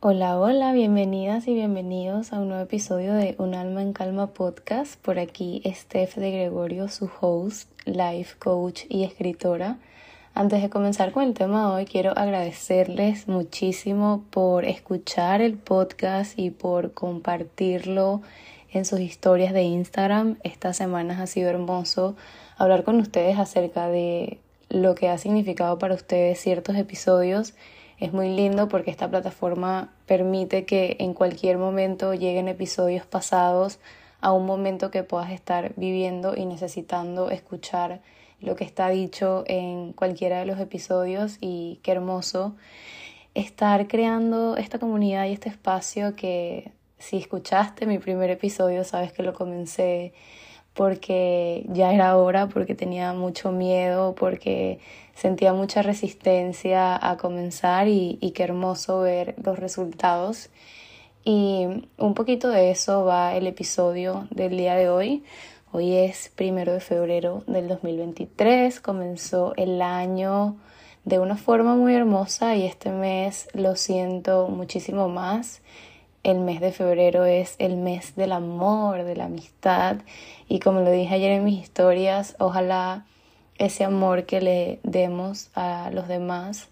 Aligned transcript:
Hola, 0.00 0.38
hola, 0.38 0.72
bienvenidas 0.72 1.48
y 1.48 1.54
bienvenidos 1.54 2.32
a 2.32 2.38
un 2.38 2.50
nuevo 2.50 2.62
episodio 2.62 3.14
de 3.14 3.34
Un 3.38 3.56
Alma 3.56 3.82
en 3.82 3.92
Calma 3.92 4.28
podcast. 4.28 4.94
Por 5.00 5.18
aquí 5.18 5.60
Steph 5.66 6.14
de 6.14 6.30
Gregorio, 6.30 6.86
su 6.86 7.10
host, 7.20 7.68
life 7.84 8.36
coach 8.38 8.82
y 8.88 9.02
escritora. 9.02 9.78
Antes 10.34 10.62
de 10.62 10.70
comenzar 10.70 11.10
con 11.10 11.24
el 11.24 11.34
tema 11.34 11.62
de 11.62 11.74
hoy, 11.74 11.84
quiero 11.84 12.16
agradecerles 12.16 13.26
muchísimo 13.26 14.22
por 14.30 14.66
escuchar 14.66 15.40
el 15.40 15.54
podcast 15.54 16.38
y 16.38 16.50
por 16.50 16.92
compartirlo 16.92 18.22
en 18.70 18.84
sus 18.84 19.00
historias 19.00 19.52
de 19.52 19.62
Instagram. 19.62 20.38
Estas 20.44 20.76
semanas 20.76 21.18
ha 21.18 21.26
sido 21.26 21.50
hermoso 21.50 22.14
hablar 22.56 22.84
con 22.84 23.00
ustedes 23.00 23.36
acerca 23.36 23.88
de 23.88 24.38
lo 24.68 24.94
que 24.94 25.08
ha 25.08 25.18
significado 25.18 25.80
para 25.80 25.96
ustedes 25.96 26.38
ciertos 26.38 26.76
episodios 26.76 27.54
es 28.00 28.12
muy 28.12 28.34
lindo 28.34 28.68
porque 28.68 28.90
esta 28.90 29.08
plataforma 29.08 29.92
permite 30.06 30.64
que 30.64 30.96
en 31.00 31.14
cualquier 31.14 31.58
momento 31.58 32.14
lleguen 32.14 32.48
episodios 32.48 33.06
pasados 33.06 33.80
a 34.20 34.32
un 34.32 34.46
momento 34.46 34.90
que 34.90 35.02
puedas 35.02 35.30
estar 35.30 35.72
viviendo 35.76 36.36
y 36.36 36.44
necesitando 36.44 37.30
escuchar 37.30 38.00
lo 38.40 38.54
que 38.56 38.64
está 38.64 38.88
dicho 38.88 39.44
en 39.46 39.92
cualquiera 39.92 40.38
de 40.38 40.46
los 40.46 40.60
episodios. 40.60 41.38
Y 41.40 41.80
qué 41.82 41.92
hermoso 41.92 42.56
estar 43.34 43.88
creando 43.88 44.56
esta 44.56 44.78
comunidad 44.78 45.26
y 45.26 45.32
este 45.32 45.48
espacio 45.48 46.14
que 46.16 46.72
si 46.98 47.16
escuchaste 47.18 47.86
mi 47.86 47.98
primer 47.98 48.30
episodio 48.30 48.84
sabes 48.84 49.12
que 49.12 49.22
lo 49.22 49.34
comencé 49.34 50.12
porque 50.78 51.66
ya 51.70 51.92
era 51.92 52.16
hora, 52.16 52.46
porque 52.46 52.76
tenía 52.76 53.12
mucho 53.12 53.50
miedo, 53.50 54.14
porque 54.14 54.78
sentía 55.12 55.52
mucha 55.52 55.82
resistencia 55.82 56.96
a 56.96 57.16
comenzar 57.16 57.88
y, 57.88 58.16
qué 58.32 58.44
hermoso 58.44 59.00
ver 59.00 59.34
los 59.42 59.58
resultados. 59.58 60.50
Y 61.24 61.66
un 61.96 62.14
poquito 62.14 62.48
de 62.48 62.70
eso 62.70 63.04
va 63.04 63.34
el 63.34 63.48
episodio 63.48 64.28
del 64.30 64.56
día 64.56 64.76
de 64.76 64.88
hoy. 64.88 65.24
Hoy 65.72 65.96
es 65.96 66.30
primero 66.36 66.72
de 66.72 66.80
febrero 66.80 67.42
del 67.48 67.66
2023, 67.66 68.78
comenzó 68.78 69.54
el 69.56 69.82
año 69.82 70.58
de 71.04 71.18
una 71.18 71.36
forma 71.36 71.74
muy 71.74 71.92
hermosa 71.92 72.54
y 72.54 72.64
este 72.64 72.92
mes 72.92 73.48
lo 73.52 73.74
siento 73.74 74.46
muchísimo 74.46 75.08
más 75.08 75.60
el 76.22 76.40
mes 76.40 76.60
de 76.60 76.72
febrero 76.72 77.24
es 77.24 77.54
el 77.58 77.76
mes 77.76 78.14
del 78.16 78.32
amor, 78.32 79.04
de 79.04 79.16
la 79.16 79.24
amistad 79.24 79.96
y 80.48 80.60
como 80.60 80.80
lo 80.80 80.90
dije 80.90 81.14
ayer 81.14 81.32
en 81.32 81.44
mis 81.44 81.62
historias, 81.62 82.36
ojalá 82.38 83.06
ese 83.58 83.84
amor 83.84 84.24
que 84.24 84.40
le 84.40 84.80
demos 84.82 85.50
a 85.54 85.90
los 85.92 86.08
demás 86.08 86.68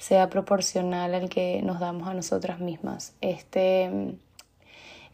sea 0.00 0.30
proporcional 0.30 1.14
al 1.14 1.28
que 1.28 1.60
nos 1.62 1.78
damos 1.78 2.08
a 2.08 2.14
nosotras 2.14 2.58
mismas. 2.58 3.12
Este, 3.20 4.14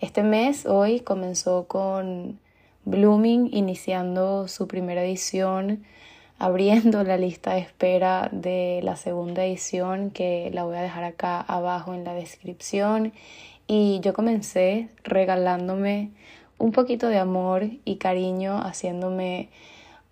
este 0.00 0.22
mes 0.22 0.64
hoy 0.64 1.00
comenzó 1.00 1.66
con 1.66 2.38
Blooming 2.84 3.50
iniciando 3.52 4.47
su 4.47 4.69
primera 4.69 5.02
edición, 5.04 5.84
abriendo 6.38 7.02
la 7.02 7.16
lista 7.16 7.54
de 7.54 7.60
espera 7.60 8.28
de 8.30 8.80
la 8.84 8.94
segunda 8.97 9.44
edición 9.44 10.10
que 10.10 10.50
la 10.52 10.64
voy 10.64 10.77
a 10.77 10.82
dejar 10.82 11.02
acá 11.02 11.41
abajo 11.41 11.94
en 11.94 12.04
la 12.04 12.14
descripción 12.14 13.12
y 13.67 14.00
yo 14.00 14.12
comencé 14.14 14.89
regalándome 15.05 16.11
un 16.59 16.72
poquito 16.72 17.09
de 17.09 17.19
amor 17.19 17.69
y 17.84 17.97
cariño, 17.97 18.59
haciéndome 18.62 19.48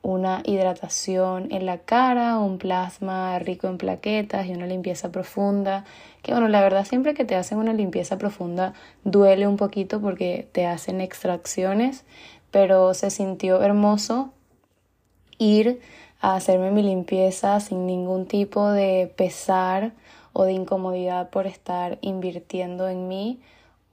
una 0.02 0.42
hidratación 0.44 1.48
en 1.50 1.64
la 1.64 1.78
cara, 1.78 2.38
un 2.38 2.58
plasma 2.58 3.38
rico 3.38 3.68
en 3.68 3.78
plaquetas 3.78 4.46
y 4.46 4.52
una 4.52 4.66
limpieza 4.66 5.10
profunda. 5.10 5.84
Que 6.22 6.32
bueno, 6.32 6.48
la 6.48 6.60
verdad 6.60 6.84
siempre 6.84 7.14
que 7.14 7.24
te 7.24 7.36
hacen 7.36 7.56
una 7.56 7.72
limpieza 7.72 8.18
profunda 8.18 8.74
duele 9.04 9.46
un 9.46 9.56
poquito 9.56 10.02
porque 10.02 10.46
te 10.52 10.66
hacen 10.66 11.00
extracciones, 11.00 12.04
pero 12.50 12.92
se 12.92 13.10
sintió 13.10 13.62
hermoso 13.62 14.30
ir 15.38 15.80
a 16.20 16.36
hacerme 16.36 16.70
mi 16.70 16.82
limpieza 16.82 17.58
sin 17.60 17.86
ningún 17.86 18.26
tipo 18.26 18.70
de 18.70 19.10
pesar 19.16 19.92
o 20.34 20.44
de 20.44 20.52
incomodidad 20.52 21.30
por 21.30 21.46
estar 21.46 21.96
invirtiendo 22.02 22.88
en 22.88 23.08
mí. 23.08 23.40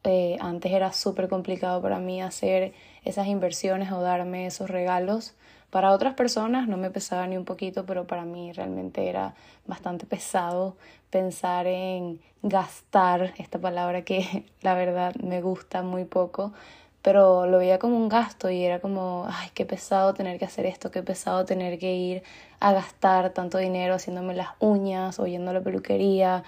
Eh, 0.04 0.36
antes 0.42 0.74
era 0.74 0.92
súper 0.92 1.30
complicado 1.30 1.82
para 1.82 2.00
mí 2.00 2.22
hacer 2.22 2.74
esas 3.06 3.28
inversiones 3.28 3.92
o 3.94 4.02
darme 4.02 4.48
esos 4.48 4.70
regalos. 4.70 5.34
Para 5.70 5.92
otras 5.92 6.16
personas 6.16 6.68
no 6.68 6.76
me 6.76 6.92
pesaba 6.92 7.26
ni 7.28 7.38
un 7.38 7.46
poquito, 7.46 7.86
pero 7.86 8.06
para 8.06 8.26
mí 8.26 8.52
realmente 8.52 9.08
era 9.08 9.36
bastante 9.66 10.06
pesado 10.06 10.76
pensar 11.12 11.68
en 11.68 12.20
gastar, 12.42 13.34
esta 13.38 13.60
palabra 13.60 14.02
que 14.02 14.46
la 14.62 14.74
verdad 14.74 15.14
me 15.16 15.42
gusta 15.42 15.84
muy 15.84 16.06
poco, 16.06 16.54
pero 17.02 17.48
lo 17.48 17.58
veía 17.58 17.80
como 17.80 17.98
un 17.98 18.10
gasto 18.10 18.50
y 18.50 18.64
era 18.64 18.80
como, 18.80 19.26
ay, 19.30 19.50
qué 19.54 19.66
pesado 19.66 20.14
tener 20.14 20.38
que 20.38 20.46
hacer 20.46 20.66
esto, 20.66 20.92
qué 20.92 21.02
pesado 21.02 21.46
tener 21.46 21.80
que 21.80 21.96
ir 21.96 22.24
a 22.60 22.74
gastar 22.74 23.32
tanto 23.32 23.58
dinero 23.58 23.96
haciéndome 23.96 24.36
las 24.36 24.50
uñas 24.60 25.20
o 25.20 25.26
yendo 25.26 25.52
la 25.54 25.62
peluquería. 25.62 26.44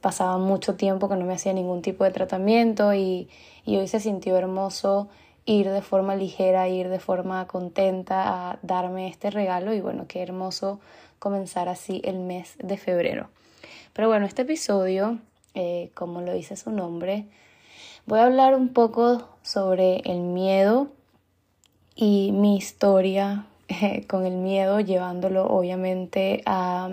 Pasaba 0.00 0.38
mucho 0.38 0.76
tiempo 0.76 1.08
que 1.08 1.16
no 1.16 1.24
me 1.24 1.34
hacía 1.34 1.52
ningún 1.52 1.82
tipo 1.82 2.04
de 2.04 2.12
tratamiento 2.12 2.94
y, 2.94 3.28
y 3.64 3.76
hoy 3.76 3.88
se 3.88 3.98
sintió 3.98 4.36
hermoso 4.36 5.08
ir 5.44 5.70
de 5.70 5.82
forma 5.82 6.14
ligera, 6.14 6.68
ir 6.68 6.88
de 6.88 7.00
forma 7.00 7.46
contenta 7.46 8.50
a 8.50 8.58
darme 8.62 9.08
este 9.08 9.30
regalo 9.30 9.72
y 9.72 9.80
bueno, 9.80 10.04
qué 10.06 10.22
hermoso 10.22 10.78
comenzar 11.18 11.68
así 11.68 12.00
el 12.04 12.18
mes 12.18 12.54
de 12.58 12.76
febrero. 12.76 13.30
Pero 13.94 14.08
bueno, 14.08 14.26
este 14.26 14.42
episodio, 14.42 15.18
eh, 15.54 15.90
como 15.94 16.20
lo 16.20 16.32
dice 16.32 16.54
su 16.54 16.70
nombre, 16.70 17.26
Voy 18.08 18.20
a 18.20 18.24
hablar 18.24 18.54
un 18.54 18.70
poco 18.70 19.28
sobre 19.42 19.98
el 20.10 20.20
miedo 20.20 20.88
y 21.94 22.32
mi 22.32 22.56
historia 22.56 23.44
con 24.08 24.24
el 24.24 24.32
miedo, 24.32 24.80
llevándolo 24.80 25.44
obviamente 25.44 26.42
a 26.46 26.88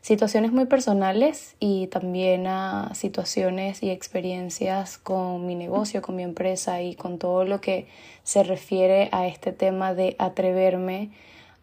situaciones 0.00 0.50
muy 0.50 0.64
personales 0.64 1.54
y 1.60 1.88
también 1.88 2.46
a 2.46 2.94
situaciones 2.94 3.82
y 3.82 3.90
experiencias 3.90 4.96
con 4.96 5.44
mi 5.44 5.54
negocio, 5.54 6.00
con 6.00 6.16
mi 6.16 6.22
empresa 6.22 6.80
y 6.80 6.94
con 6.94 7.18
todo 7.18 7.44
lo 7.44 7.60
que 7.60 7.86
se 8.22 8.42
refiere 8.42 9.10
a 9.12 9.26
este 9.26 9.52
tema 9.52 9.92
de 9.92 10.16
atreverme 10.18 11.10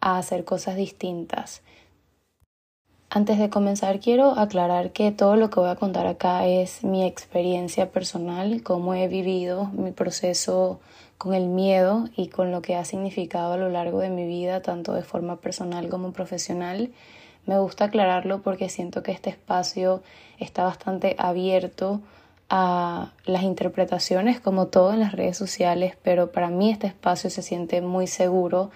a 0.00 0.16
hacer 0.16 0.44
cosas 0.44 0.76
distintas. 0.76 1.60
Antes 3.16 3.38
de 3.38 3.48
comenzar 3.48 3.98
quiero 3.98 4.38
aclarar 4.38 4.90
que 4.90 5.10
todo 5.10 5.36
lo 5.36 5.48
que 5.48 5.58
voy 5.58 5.70
a 5.70 5.76
contar 5.76 6.06
acá 6.06 6.46
es 6.46 6.84
mi 6.84 7.02
experiencia 7.02 7.90
personal, 7.90 8.62
cómo 8.62 8.92
he 8.92 9.08
vivido 9.08 9.70
mi 9.72 9.90
proceso 9.90 10.80
con 11.16 11.32
el 11.32 11.46
miedo 11.46 12.10
y 12.14 12.28
con 12.28 12.52
lo 12.52 12.60
que 12.60 12.76
ha 12.76 12.84
significado 12.84 13.54
a 13.54 13.56
lo 13.56 13.70
largo 13.70 14.00
de 14.00 14.10
mi 14.10 14.26
vida, 14.26 14.60
tanto 14.60 14.92
de 14.92 15.00
forma 15.00 15.36
personal 15.36 15.88
como 15.88 16.12
profesional. 16.12 16.90
Me 17.46 17.58
gusta 17.58 17.86
aclararlo 17.86 18.42
porque 18.42 18.68
siento 18.68 19.02
que 19.02 19.12
este 19.12 19.30
espacio 19.30 20.02
está 20.38 20.64
bastante 20.64 21.16
abierto 21.18 22.02
a 22.50 23.12
las 23.24 23.44
interpretaciones 23.44 24.40
como 24.40 24.66
todo 24.66 24.92
en 24.92 25.00
las 25.00 25.12
redes 25.12 25.38
sociales, 25.38 25.96
pero 26.02 26.32
para 26.32 26.50
mí 26.50 26.70
este 26.70 26.86
espacio 26.86 27.30
se 27.30 27.40
siente 27.40 27.80
muy 27.80 28.08
seguro 28.08 28.70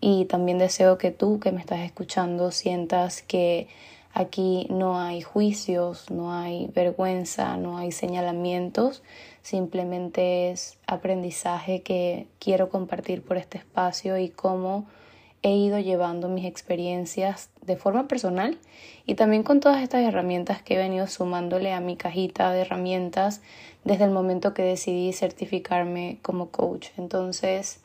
y 0.00 0.26
también 0.26 0.58
deseo 0.58 0.98
que 0.98 1.10
tú 1.10 1.40
que 1.40 1.52
me 1.52 1.60
estás 1.60 1.80
escuchando 1.80 2.50
sientas 2.50 3.22
que 3.22 3.68
aquí 4.12 4.66
no 4.70 4.98
hay 4.98 5.20
juicios, 5.20 6.10
no 6.10 6.32
hay 6.32 6.68
vergüenza, 6.74 7.56
no 7.56 7.76
hay 7.76 7.92
señalamientos, 7.92 9.02
simplemente 9.42 10.50
es 10.50 10.78
aprendizaje 10.86 11.82
que 11.82 12.26
quiero 12.38 12.68
compartir 12.68 13.22
por 13.22 13.36
este 13.36 13.58
espacio 13.58 14.16
y 14.18 14.30
cómo 14.30 14.86
he 15.42 15.54
ido 15.54 15.78
llevando 15.78 16.28
mis 16.28 16.44
experiencias 16.44 17.50
de 17.62 17.76
forma 17.76 18.08
personal 18.08 18.58
y 19.06 19.14
también 19.14 19.42
con 19.42 19.60
todas 19.60 19.82
estas 19.82 20.02
herramientas 20.02 20.62
que 20.62 20.74
he 20.74 20.78
venido 20.78 21.06
sumándole 21.06 21.72
a 21.72 21.80
mi 21.80 21.96
cajita 21.96 22.50
de 22.50 22.62
herramientas 22.62 23.42
desde 23.84 24.04
el 24.04 24.10
momento 24.10 24.54
que 24.54 24.62
decidí 24.62 25.12
certificarme 25.12 26.18
como 26.22 26.48
coach. 26.48 26.88
Entonces, 26.96 27.80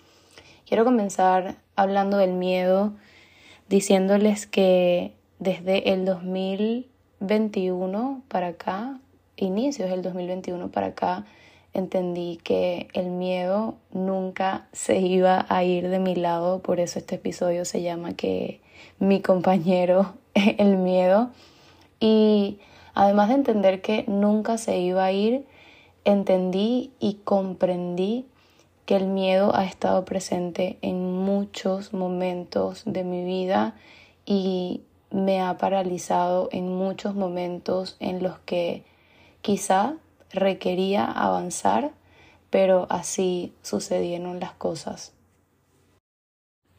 quiero 0.66 0.86
comenzar 0.86 1.58
hablando 1.76 2.18
del 2.18 2.34
miedo, 2.34 2.94
diciéndoles 3.70 4.48
que 4.48 5.14
desde 5.40 5.94
el 5.94 6.06
2021 6.06 8.24
para 8.28 8.48
acá, 8.48 9.00
inicios 9.38 9.90
del 9.90 10.02
2021 10.02 10.70
para 10.70 10.88
acá, 10.88 11.26
entendí 11.74 12.40
que 12.44 12.88
el 12.94 13.10
miedo 13.10 13.76
nunca 13.92 14.68
se 14.74 15.00
iba 15.00 15.46
a 15.50 15.64
ir 15.64 15.90
de 15.90 16.00
mi 16.00 16.16
lado, 16.16 16.60
por 16.60 16.80
eso 16.80 17.00
este 17.00 17.16
episodio 17.16 17.66
se 17.66 17.82
llama 17.82 18.14
que 18.14 18.60
mi 19.00 19.22
compañero 19.22 20.14
el 20.34 20.78
miedo. 20.78 21.30
Y 22.00 22.60
además 22.94 23.30
de 23.30 23.36
entender 23.36 23.82
que 23.82 24.06
nunca 24.08 24.58
se 24.58 24.80
iba 24.80 25.06
a 25.06 25.12
ir, 25.12 25.46
entendí 26.04 26.92
y 27.00 27.16
comprendí 27.24 28.26
que 28.86 28.96
el 28.96 29.08
miedo 29.08 29.56
ha 29.56 29.66
estado 29.66 30.06
presente 30.06 30.78
en 30.82 31.14
muchos 31.14 31.94
momentos 31.94 32.84
de 32.86 33.04
mi 33.04 33.24
vida 33.24 33.76
y 34.26 34.82
me 35.12 35.42
ha 35.42 35.58
paralizado 35.58 36.50
en 36.52 36.68
muchos 36.74 37.16
momentos 37.16 37.98
en 38.00 38.24
los 38.24 38.40
que 38.40 38.84
quizá 39.42 39.96
requería 40.32 41.06
avanzar, 41.06 41.92
pero 42.50 42.88
así 42.90 43.54
sucedieron 43.62 44.40
las 44.40 44.54
cosas. 44.54 45.14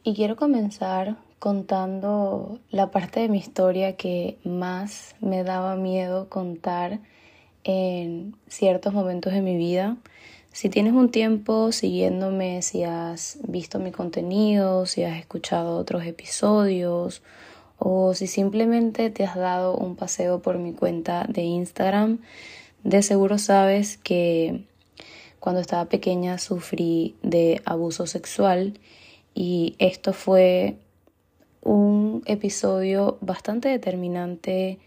Y 0.03 0.15
quiero 0.15 0.35
comenzar 0.35 1.15
contando 1.39 2.59
la 2.69 2.91
parte 2.91 3.19
de 3.19 3.29
mi 3.29 3.37
historia 3.37 3.95
que 3.95 4.37
más 4.43 5.15
me 5.19 5.43
daba 5.43 5.75
miedo 5.75 6.29
contar 6.29 6.99
en 7.63 8.35
ciertos 8.47 8.93
momentos 8.93 9.33
de 9.33 9.41
mi 9.41 9.57
vida. 9.57 9.97
Si 10.53 10.69
tienes 10.69 10.93
un 10.93 11.09
tiempo 11.09 11.71
siguiéndome, 11.71 12.61
si 12.61 12.83
has 12.83 13.39
visto 13.41 13.79
mi 13.79 13.91
contenido, 13.91 14.85
si 14.85 15.03
has 15.03 15.17
escuchado 15.17 15.79
otros 15.79 16.05
episodios 16.05 17.23
o 17.79 18.13
si 18.13 18.27
simplemente 18.27 19.09
te 19.09 19.23
has 19.23 19.35
dado 19.35 19.75
un 19.75 19.95
paseo 19.95 20.43
por 20.43 20.59
mi 20.59 20.73
cuenta 20.73 21.25
de 21.27 21.41
Instagram, 21.41 22.19
de 22.83 23.01
seguro 23.01 23.39
sabes 23.39 23.97
que 23.97 24.65
cuando 25.39 25.59
estaba 25.59 25.85
pequeña 25.85 26.37
sufrí 26.37 27.15
de 27.23 27.59
abuso 27.65 28.05
sexual 28.05 28.79
y 29.33 29.75
esto 29.79 30.13
fue 30.13 30.77
un 31.63 32.21
episodio 32.27 33.17
bastante 33.21 33.69
determinante 33.69 34.77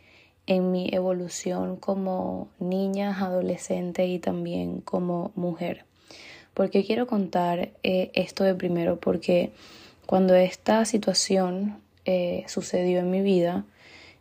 en 0.47 0.71
mi 0.71 0.89
evolución 0.93 1.77
como 1.77 2.49
niña, 2.59 3.17
adolescente 3.19 4.07
y 4.07 4.19
también 4.19 4.81
como 4.81 5.33
mujer. 5.35 5.85
Porque 6.55 6.85
quiero 6.85 7.07
contar 7.07 7.71
eh, 7.83 8.11
esto 8.15 8.45
de 8.45 8.55
primero? 8.55 8.99
Porque 8.99 9.53
cuando 10.07 10.35
esta 10.35 10.85
situación 10.85 11.79
eh, 12.05 12.45
sucedió 12.47 13.01
en 13.01 13.11
mi 13.11 13.21
vida, 13.21 13.65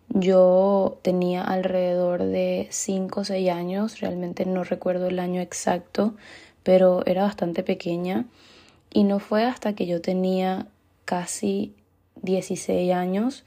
yo 0.10 1.00
tenía 1.02 1.44
alrededor 1.44 2.24
de 2.24 2.68
5 2.72 3.22
o 3.22 3.24
6 3.24 3.50
años, 3.50 4.00
realmente 4.00 4.46
no 4.46 4.64
recuerdo 4.64 5.08
el 5.08 5.20
año 5.20 5.42
exacto, 5.42 6.16
pero 6.64 7.06
era 7.06 7.24
bastante 7.24 7.64
pequeña 7.64 8.26
y 8.92 9.04
no 9.04 9.20
fue 9.20 9.44
hasta 9.44 9.74
que 9.74 9.86
yo 9.86 10.02
tenía 10.02 10.68
casi 11.06 11.74
16 12.22 12.94
años 12.94 13.46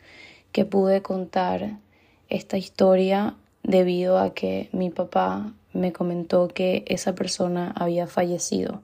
que 0.53 0.65
pude 0.65 1.03
contar 1.03 1.79
esta 2.29 2.57
historia 2.57 3.37
debido 3.63 4.19
a 4.19 4.35
que 4.35 4.69
mi 4.73 4.91
papá 4.91 5.53
me 5.73 5.93
comentó 5.93 6.49
que 6.49 6.85
esa 6.87 7.15
persona 7.15 7.73
había 7.77 8.07
fallecido. 8.07 8.83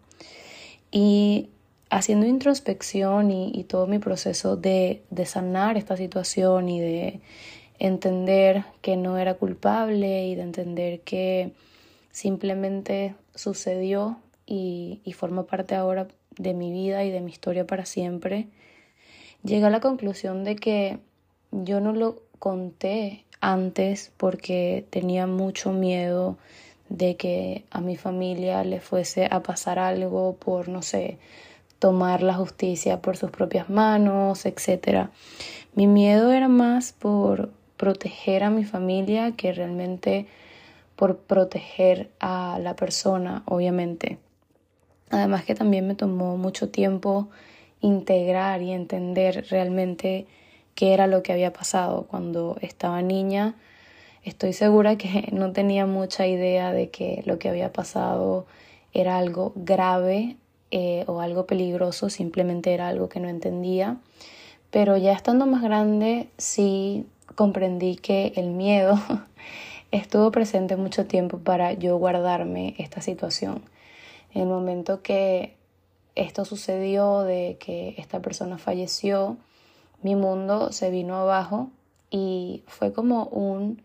Y 0.91 1.49
haciendo 1.91 2.27
introspección 2.27 3.31
y, 3.31 3.65
todo 3.65 3.87
mi 3.87 3.99
proceso 3.99 4.57
de, 4.57 5.03
de, 5.11 5.27
sanar 5.27 5.77
esta 5.77 5.97
situación 5.97 6.69
y 6.69 6.81
de 6.81 7.21
entender 7.79 8.65
que 8.81 8.97
no 8.97 9.19
era 9.19 9.35
culpable 9.35 10.27
y 10.27 10.35
de 10.35 10.43
entender 10.43 11.01
que 11.01 11.53
simplemente 12.11 13.15
sucedió 13.35 14.19
y, 14.47 15.01
y 15.05 15.13
forma 15.13 15.47
parte 15.47 15.75
ahora 15.75 16.09
de 16.37 16.55
mi 16.55 16.73
vida 16.73 17.05
y 17.05 17.11
de 17.11 17.21
mi 17.21 17.31
historia 17.31 17.67
para 17.67 17.87
siempre, 17.87 18.49
llegué 19.43 19.65
a 19.67 19.71
la 19.71 19.81
conclusión 19.81 20.45
de 20.45 20.57
que 20.57 20.99
yo 21.51 21.81
no 21.81 21.93
lo 21.93 22.23
conté 22.39 23.25
antes 23.53 24.13
porque 24.17 24.87
tenía 24.91 25.27
mucho 25.27 25.73
miedo 25.73 26.37
de 26.89 27.17
que 27.17 27.65
a 27.71 27.81
mi 27.81 27.97
familia 27.97 28.65
le 28.65 28.81
fuese 28.81 29.29
a 29.31 29.43
pasar 29.43 29.79
algo 29.79 30.37
por, 30.37 30.69
no 30.69 30.83
sé, 30.83 31.19
tomar 31.79 32.23
la 32.23 32.35
justicia 32.35 33.03
por 33.03 33.17
sus 33.17 33.31
propias 33.31 33.69
manos, 33.69 34.47
etc. 34.47 35.09
Mi 35.75 35.87
miedo 35.87 36.33
era 36.33 36.49
más 36.49 36.93
por 36.93 37.51
proteger 37.77 38.45
a 38.45 38.51
mi 38.51 38.65
familia 38.65 39.33
que 39.33 39.53
realmente 39.53 40.27
por 40.97 41.19
proteger 41.19 42.11
a 42.21 42.59
la 42.61 42.77
persona, 42.77 43.43
obviamente. 43.47 44.19
Además 45.11 45.45
que 45.45 45.55
también 45.55 45.87
me 45.87 45.95
tomó 45.95 46.37
mucho 46.37 46.71
tiempo 46.71 47.29
integrar 47.81 48.63
y 48.63 48.73
entender 48.73 49.47
realmente 49.51 50.27
qué 50.75 50.93
era 50.93 51.07
lo 51.07 51.23
que 51.23 51.33
había 51.33 51.53
pasado 51.53 52.07
cuando 52.09 52.57
estaba 52.61 53.03
niña. 53.03 53.55
Estoy 54.23 54.53
segura 54.53 54.97
que 54.97 55.29
no 55.33 55.53
tenía 55.53 55.87
mucha 55.87 56.27
idea 56.27 56.73
de 56.73 56.91
que 56.91 57.23
lo 57.27 57.39
que 57.39 57.49
había 57.49 57.73
pasado 57.73 58.47
era 58.93 59.19
algo 59.19 59.53
grave 59.57 60.37
eh, 60.71 61.05
o 61.07 61.21
algo 61.21 61.47
peligroso, 61.47 62.11
simplemente 62.11 62.73
era 62.75 62.89
algo 62.89 63.09
que 63.09 63.21
no 63.21 63.29
entendía. 63.29 63.99
Pero 64.71 64.97
ya 64.97 65.13
estando 65.13 65.47
más 65.47 65.63
grande 65.63 66.29
sí 66.37 67.07
comprendí 67.37 67.97
que 67.97 68.33
el 68.37 68.51
miedo 68.51 68.99
estuvo 69.91 70.31
presente 70.31 70.77
mucho 70.77 71.07
tiempo 71.07 71.39
para 71.39 71.73
yo 71.73 71.97
guardarme 71.99 72.75
esta 72.79 73.01
situación. 73.01 73.63
En 74.33 74.43
el 74.43 74.49
momento 74.49 75.01
que 75.03 75.55
esto 76.17 76.45
sucedió, 76.45 77.21
de 77.23 77.57
que 77.61 77.95
esta 77.99 78.21
persona 78.21 78.59
falleció, 78.59 79.37
mi 80.05 80.17
mundo 80.17 80.71
se 80.71 80.91
vino 80.91 81.17
abajo 81.17 81.71
y 82.11 82.63
fue 82.67 82.93
como 82.93 83.25
un 83.25 83.83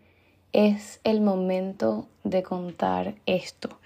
es 0.52 1.00
el 1.02 1.22
momento 1.22 2.08
de 2.24 2.42
contar 2.42 3.14
esto. 3.24 3.80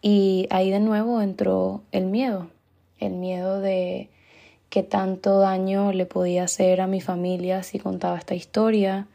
Y 0.00 0.46
ahí 0.50 0.70
de 0.70 0.78
nuevo 0.78 1.20
entró 1.20 1.82
el 1.90 2.06
miedo, 2.06 2.50
el 3.00 3.14
miedo 3.14 3.60
de 3.60 4.10
qué 4.70 4.84
tanto 4.84 5.40
daño 5.40 5.92
le 5.92 6.06
podía 6.06 6.44
hacer 6.44 6.80
a 6.80 6.86
mi 6.86 7.00
familia 7.00 7.64
si 7.64 7.80
contaba 7.80 8.16
esta 8.16 8.36
historia, 8.36 9.08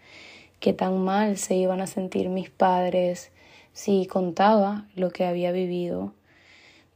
qué 0.60 0.74
tan 0.74 1.00
mal 1.00 1.38
se 1.38 1.56
iban 1.56 1.80
a 1.80 1.88
sentir 1.88 2.28
mis 2.28 2.50
padres 2.50 3.31
si 3.72 4.08
contaba 4.08 4.88
lo 4.94 5.12
que 5.12 5.25
había 5.25 5.54
vivido. 5.54 6.12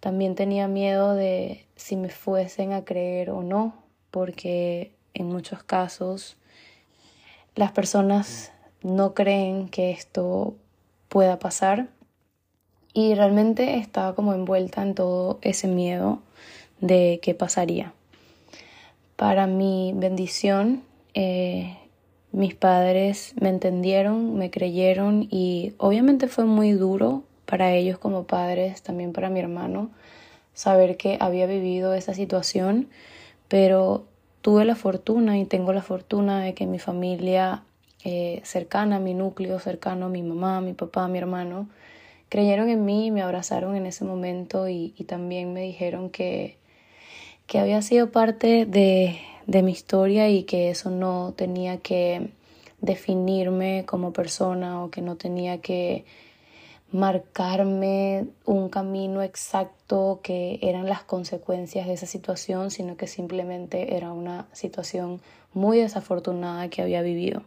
También 0.01 0.35
tenía 0.35 0.67
miedo 0.67 1.13
de 1.13 1.65
si 1.77 1.95
me 1.95 2.09
fuesen 2.09 2.73
a 2.73 2.83
creer 2.83 3.29
o 3.29 3.41
no, 3.41 3.73
porque 4.09 4.91
en 5.13 5.27
muchos 5.27 5.63
casos 5.63 6.37
las 7.55 7.71
personas 7.71 8.51
no 8.81 9.13
creen 9.13 9.67
que 9.67 9.91
esto 9.91 10.55
pueda 11.09 11.39
pasar 11.39 11.89
y 12.93 13.13
realmente 13.13 13.77
estaba 13.77 14.15
como 14.15 14.33
envuelta 14.33 14.81
en 14.81 14.95
todo 14.95 15.39
ese 15.41 15.67
miedo 15.67 16.21
de 16.79 17.19
qué 17.21 17.33
pasaría. 17.33 17.93
Para 19.15 19.47
mi 19.47 19.93
bendición, 19.95 20.83
eh, 21.13 21.77
mis 22.31 22.55
padres 22.55 23.33
me 23.39 23.49
entendieron, 23.49 24.35
me 24.35 24.49
creyeron 24.49 25.27
y 25.29 25.73
obviamente 25.77 26.27
fue 26.27 26.45
muy 26.45 26.71
duro 26.71 27.23
para 27.45 27.73
ellos 27.73 27.97
como 27.97 28.23
padres, 28.23 28.81
también 28.81 29.11
para 29.11 29.29
mi 29.29 29.41
hermano, 29.41 29.91
saber 30.53 30.97
que 30.97 31.17
había 31.19 31.45
vivido 31.45 31.93
esa 31.93 32.13
situación, 32.13 32.87
pero 33.47 34.05
tuve 34.41 34.65
la 34.65 34.75
fortuna 34.75 35.37
y 35.39 35.45
tengo 35.45 35.73
la 35.73 35.81
fortuna 35.81 36.41
de 36.41 36.53
que 36.53 36.65
mi 36.65 36.79
familia 36.79 37.63
eh, 38.03 38.41
cercana, 38.43 38.99
mi 38.99 39.13
núcleo 39.13 39.59
cercano, 39.59 40.09
mi 40.09 40.23
mamá, 40.23 40.61
mi 40.61 40.73
papá, 40.73 41.07
mi 41.07 41.17
hermano, 41.17 41.69
creyeron 42.29 42.69
en 42.69 42.85
mí, 42.85 43.11
me 43.11 43.21
abrazaron 43.21 43.75
en 43.75 43.85
ese 43.85 44.05
momento 44.05 44.67
y, 44.67 44.89
también 45.07 45.53
me 45.53 45.61
dijeron 45.61 46.09
que, 46.09 46.57
que 47.47 47.59
había 47.59 47.81
sido 47.81 48.11
parte 48.11 48.65
de, 48.65 49.19
de 49.45 49.61
mi 49.61 49.71
historia 49.71 50.29
y 50.29 50.43
que 50.43 50.69
eso 50.69 50.89
no 50.89 51.33
tenía 51.35 51.77
que 51.77 52.29
definirme 52.79 53.85
como 53.85 54.13
persona 54.13 54.83
o 54.83 54.89
que 54.89 55.01
no 55.01 55.15
tenía 55.15 55.59
que 55.59 56.05
marcarme 56.91 58.27
un 58.45 58.69
camino 58.69 59.21
exacto 59.21 60.19
que 60.21 60.59
eran 60.61 60.87
las 60.87 61.03
consecuencias 61.03 61.87
de 61.87 61.93
esa 61.93 62.05
situación, 62.05 62.69
sino 62.69 62.97
que 62.97 63.07
simplemente 63.07 63.95
era 63.95 64.11
una 64.11 64.47
situación 64.51 65.21
muy 65.53 65.79
desafortunada 65.79 66.69
que 66.69 66.81
había 66.81 67.01
vivido. 67.01 67.43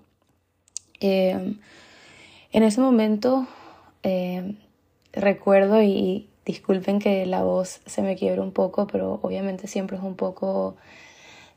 Em, 1.00 1.58
en 2.52 2.62
ese 2.62 2.80
momento 2.80 3.46
em, 4.02 4.56
recuerdo 5.12 5.82
y 5.82 6.28
disculpen 6.46 6.98
que 6.98 7.26
la 7.26 7.42
voz 7.42 7.80
se 7.86 8.02
me 8.02 8.16
quiebre 8.16 8.40
un 8.40 8.52
poco, 8.52 8.86
pero 8.86 9.18
obviamente 9.22 9.66
siempre 9.66 9.96
es 9.96 10.02
un 10.02 10.14
poco 10.14 10.76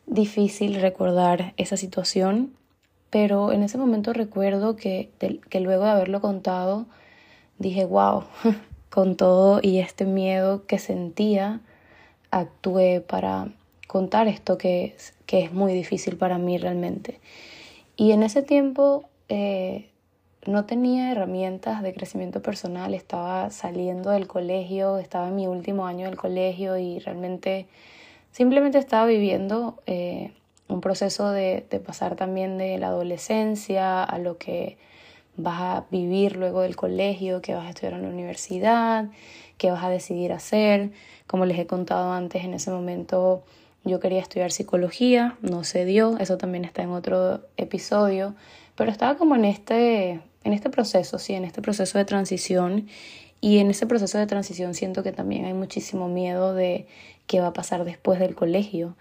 difícil 0.05 0.81
recordar 0.81 1.53
esa 1.57 1.77
situación, 1.77 2.53
pero 3.09 3.51
en 3.51 3.63
ese 3.63 3.77
momento 3.77 4.13
recuerdo 4.13 4.75
que, 4.75 5.09
que 5.49 5.59
luego 5.59 5.83
de 5.85 5.91
haberlo 5.91 6.21
contado, 6.21 6.85
dije, 7.59 7.85
wow, 7.85 8.23
con 8.89 9.15
todo 9.15 9.59
y 9.61 9.79
este 9.79 10.05
miedo 10.05 10.65
que 10.65 10.79
sentía, 10.79 11.61
actué 12.31 13.01
para 13.01 13.49
contar 13.87 14.27
esto 14.27 14.57
que 14.57 14.85
es, 14.85 15.13
que 15.25 15.43
es 15.43 15.53
muy 15.53 15.73
difícil 15.73 16.17
para 16.17 16.37
mí 16.37 16.57
realmente. 16.57 17.19
Y 17.95 18.11
en 18.11 18.23
ese 18.23 18.43
tiempo 18.43 19.05
eh, 19.29 19.89
no 20.45 20.65
tenía 20.65 21.11
herramientas 21.11 21.81
de 21.81 21.93
crecimiento 21.93 22.41
personal, 22.41 22.93
estaba 22.93 23.49
saliendo 23.49 24.11
del 24.11 24.27
colegio, 24.27 24.97
estaba 24.97 25.29
en 25.29 25.35
mi 25.35 25.47
último 25.47 25.85
año 25.85 26.05
del 26.05 26.17
colegio 26.17 26.77
y 26.77 26.99
realmente 26.99 27.67
simplemente 28.31 28.77
estaba 28.77 29.05
viviendo 29.05 29.81
eh, 29.87 30.31
un 30.67 30.81
proceso 30.81 31.31
de, 31.31 31.65
de 31.69 31.79
pasar 31.79 32.15
también 32.15 32.57
de 32.57 32.77
la 32.77 32.87
adolescencia 32.87 34.03
a 34.03 34.17
lo 34.19 34.37
que 34.37 34.77
vas 35.37 35.61
a 35.61 35.85
vivir 35.91 36.35
luego 36.35 36.61
del 36.61 36.75
colegio, 36.75 37.41
qué 37.41 37.53
vas 37.53 37.67
a 37.67 37.69
estudiar 37.69 37.93
en 37.93 38.01
la 38.01 38.09
universidad, 38.09 39.05
qué 39.57 39.71
vas 39.71 39.83
a 39.83 39.89
decidir 39.89 40.33
hacer. 40.33 40.91
Como 41.27 41.45
les 41.45 41.59
he 41.59 41.67
contado 41.67 42.11
antes, 42.11 42.43
en 42.43 42.53
ese 42.53 42.71
momento 42.71 43.43
yo 43.83 43.99
quería 43.99 44.19
estudiar 44.19 44.51
psicología, 44.51 45.37
no 45.41 45.63
se 45.63 45.85
dio, 45.85 46.17
eso 46.17 46.37
también 46.37 46.65
está 46.65 46.81
en 46.81 46.89
otro 46.89 47.41
episodio, 47.55 48.35
pero 48.75 48.91
estaba 48.91 49.15
como 49.15 49.35
en 49.35 49.45
este, 49.45 50.19
en 50.43 50.53
este 50.53 50.69
proceso, 50.69 51.19
sí, 51.19 51.33
en 51.33 51.45
este 51.45 51.61
proceso 51.61 51.97
de 51.97 52.05
transición 52.05 52.87
y 53.39 53.59
en 53.59 53.69
ese 53.69 53.85
proceso 53.85 54.17
de 54.17 54.27
transición 54.27 54.73
siento 54.73 55.03
que 55.03 55.11
también 55.11 55.45
hay 55.45 55.53
muchísimo 55.53 56.09
miedo 56.09 56.53
de 56.53 56.87
qué 57.27 57.39
va 57.39 57.47
a 57.47 57.53
pasar 57.53 57.85
después 57.85 58.19
del 58.19 58.35
colegio, 58.35 58.95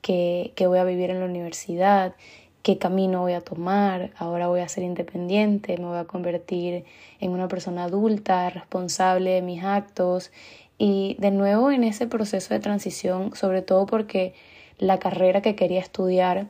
qué, 0.00 0.52
qué 0.54 0.66
voy 0.66 0.78
a 0.78 0.84
vivir 0.84 1.10
en 1.10 1.20
la 1.20 1.26
universidad, 1.26 2.14
qué 2.62 2.78
camino 2.78 3.20
voy 3.20 3.32
a 3.32 3.40
tomar, 3.40 4.10
ahora 4.16 4.48
voy 4.48 4.60
a 4.60 4.68
ser 4.68 4.84
independiente, 4.84 5.76
me 5.78 5.86
voy 5.86 5.98
a 5.98 6.04
convertir 6.04 6.84
en 7.20 7.30
una 7.30 7.48
persona 7.48 7.84
adulta, 7.84 8.50
responsable 8.50 9.30
de 9.30 9.42
mis 9.42 9.64
actos 9.64 10.30
y 10.78 11.16
de 11.18 11.30
nuevo 11.30 11.70
en 11.70 11.84
ese 11.84 12.06
proceso 12.06 12.54
de 12.54 12.60
transición, 12.60 13.34
sobre 13.34 13.62
todo 13.62 13.86
porque 13.86 14.34
la 14.78 14.98
carrera 14.98 15.42
que 15.42 15.54
quería 15.54 15.80
estudiar 15.80 16.46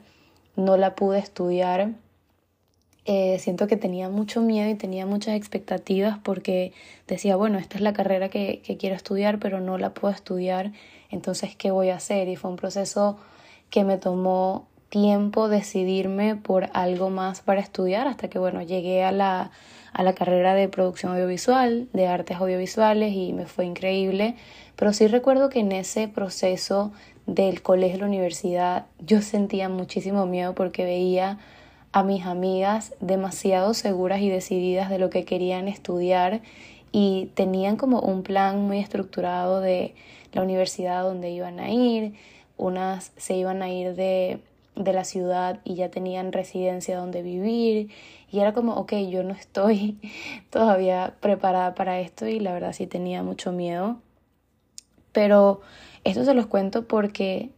no 0.55 0.77
la 0.77 0.95
pude 0.95 1.19
estudiar. 1.19 1.91
Eh, 3.05 3.39
siento 3.39 3.67
que 3.67 3.77
tenía 3.77 4.09
mucho 4.09 4.41
miedo 4.41 4.69
y 4.69 4.75
tenía 4.75 5.05
muchas 5.05 5.35
expectativas 5.35 6.19
porque 6.19 6.71
decía, 7.07 7.35
bueno, 7.35 7.57
esta 7.57 7.77
es 7.77 7.81
la 7.81 7.93
carrera 7.93 8.29
que, 8.29 8.61
que 8.63 8.77
quiero 8.77 8.95
estudiar, 8.95 9.39
pero 9.39 9.59
no 9.59 9.77
la 9.77 9.93
puedo 9.93 10.13
estudiar, 10.13 10.71
entonces, 11.11 11.55
¿qué 11.55 11.71
voy 11.71 11.89
a 11.89 11.95
hacer? 11.95 12.29
Y 12.29 12.37
fue 12.37 12.49
un 12.49 12.55
proceso 12.55 13.17
que 13.69 13.83
me 13.83 13.97
tomó 13.97 14.67
tiempo 14.91 15.47
decidirme 15.47 16.35
por 16.35 16.69
algo 16.73 17.09
más 17.09 17.41
para 17.41 17.61
estudiar 17.61 18.07
hasta 18.07 18.29
que, 18.29 18.37
bueno, 18.37 18.61
llegué 18.61 19.03
a 19.05 19.13
la, 19.13 19.51
a 19.93 20.03
la 20.03 20.13
carrera 20.13 20.53
de 20.53 20.67
producción 20.67 21.13
audiovisual, 21.13 21.87
de 21.93 22.07
artes 22.07 22.37
audiovisuales 22.37 23.13
y 23.15 23.31
me 23.31 23.45
fue 23.45 23.65
increíble. 23.65 24.35
Pero 24.75 24.91
sí 24.91 25.07
recuerdo 25.07 25.49
que 25.49 25.61
en 25.61 25.71
ese 25.71 26.09
proceso 26.09 26.91
del 27.25 27.61
colegio 27.61 27.99
la 27.99 28.07
universidad 28.07 28.85
yo 28.99 29.21
sentía 29.21 29.69
muchísimo 29.69 30.25
miedo 30.25 30.53
porque 30.55 30.83
veía 30.83 31.39
a 31.93 32.03
mis 32.03 32.25
amigas 32.25 32.93
demasiado 32.99 33.73
seguras 33.73 34.19
y 34.19 34.27
decididas 34.29 34.89
de 34.89 34.99
lo 34.99 35.09
que 35.09 35.23
querían 35.23 35.69
estudiar 35.69 36.41
y 36.91 37.31
tenían 37.33 37.77
como 37.77 38.01
un 38.01 38.23
plan 38.23 38.61
muy 38.67 38.79
estructurado 38.79 39.61
de 39.61 39.95
la 40.33 40.41
universidad 40.41 41.03
donde 41.03 41.29
iban 41.29 41.61
a 41.61 41.69
ir, 41.69 42.13
unas 42.57 43.13
se 43.15 43.35
iban 43.35 43.61
a 43.61 43.69
ir 43.69 43.95
de 43.95 44.41
de 44.75 44.93
la 44.93 45.03
ciudad 45.03 45.59
y 45.63 45.75
ya 45.75 45.89
tenían 45.89 46.31
residencia 46.31 46.97
donde 46.97 47.21
vivir 47.21 47.89
y 48.31 48.39
era 48.39 48.53
como, 48.53 48.75
ok, 48.75 48.93
yo 49.09 49.23
no 49.23 49.33
estoy 49.33 49.97
todavía 50.49 51.15
preparada 51.19 51.75
para 51.75 51.99
esto 51.99 52.27
y 52.27 52.39
la 52.39 52.53
verdad 52.53 52.73
sí 52.73 52.87
tenía 52.87 53.23
mucho 53.23 53.51
miedo. 53.51 53.97
Pero 55.11 55.61
esto 56.03 56.23
se 56.23 56.33
los 56.33 56.45
cuento 56.45 56.87
porque 56.87 57.49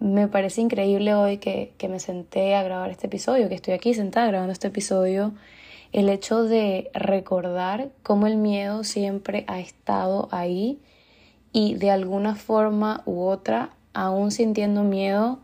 me 0.00 0.26
parece 0.26 0.62
increíble 0.62 1.14
hoy 1.14 1.38
que, 1.38 1.74
que 1.76 1.88
me 1.88 2.00
senté 2.00 2.54
a 2.54 2.62
grabar 2.62 2.90
este 2.90 3.06
episodio, 3.06 3.48
que 3.48 3.54
estoy 3.54 3.74
aquí 3.74 3.94
sentada 3.94 4.26
grabando 4.26 4.52
este 4.52 4.68
episodio, 4.68 5.34
el 5.92 6.08
hecho 6.08 6.42
de 6.42 6.90
recordar 6.94 7.90
cómo 8.02 8.26
el 8.26 8.36
miedo 8.36 8.84
siempre 8.84 9.44
ha 9.46 9.60
estado 9.60 10.28
ahí 10.32 10.80
y 11.52 11.74
de 11.74 11.90
alguna 11.90 12.34
forma 12.34 13.02
u 13.06 13.22
otra, 13.22 13.70
aún 13.92 14.32
sintiendo 14.32 14.82
miedo, 14.82 15.38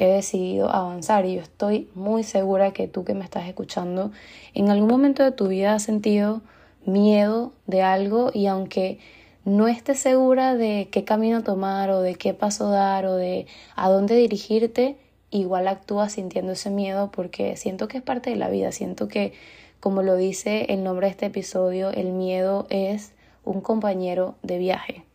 he 0.00 0.06
decidido 0.06 0.70
avanzar 0.70 1.26
y 1.26 1.34
yo 1.34 1.42
estoy 1.42 1.90
muy 1.94 2.22
segura 2.24 2.72
que 2.72 2.88
tú 2.88 3.04
que 3.04 3.12
me 3.12 3.22
estás 3.22 3.46
escuchando 3.46 4.12
en 4.54 4.70
algún 4.70 4.88
momento 4.88 5.22
de 5.22 5.30
tu 5.30 5.48
vida 5.48 5.74
has 5.74 5.82
sentido 5.82 6.40
miedo 6.86 7.52
de 7.66 7.82
algo 7.82 8.30
y 8.32 8.46
aunque 8.46 8.98
no 9.44 9.68
estés 9.68 9.98
segura 9.98 10.54
de 10.54 10.88
qué 10.90 11.04
camino 11.04 11.42
tomar 11.42 11.90
o 11.90 12.00
de 12.00 12.14
qué 12.14 12.32
paso 12.32 12.70
dar 12.70 13.04
o 13.04 13.14
de 13.14 13.46
a 13.76 13.90
dónde 13.90 14.16
dirigirte, 14.16 14.96
igual 15.30 15.68
actúas 15.68 16.12
sintiendo 16.12 16.52
ese 16.52 16.70
miedo 16.70 17.10
porque 17.10 17.56
siento 17.56 17.86
que 17.86 17.98
es 17.98 18.02
parte 18.02 18.30
de 18.30 18.36
la 18.36 18.48
vida, 18.48 18.72
siento 18.72 19.06
que 19.06 19.34
como 19.80 20.02
lo 20.02 20.16
dice 20.16 20.66
el 20.70 20.82
nombre 20.82 21.08
de 21.08 21.10
este 21.10 21.26
episodio, 21.26 21.90
el 21.90 22.12
miedo 22.12 22.66
es 22.70 23.12
un 23.44 23.60
compañero 23.60 24.34
de 24.42 24.56
viaje. 24.56 25.09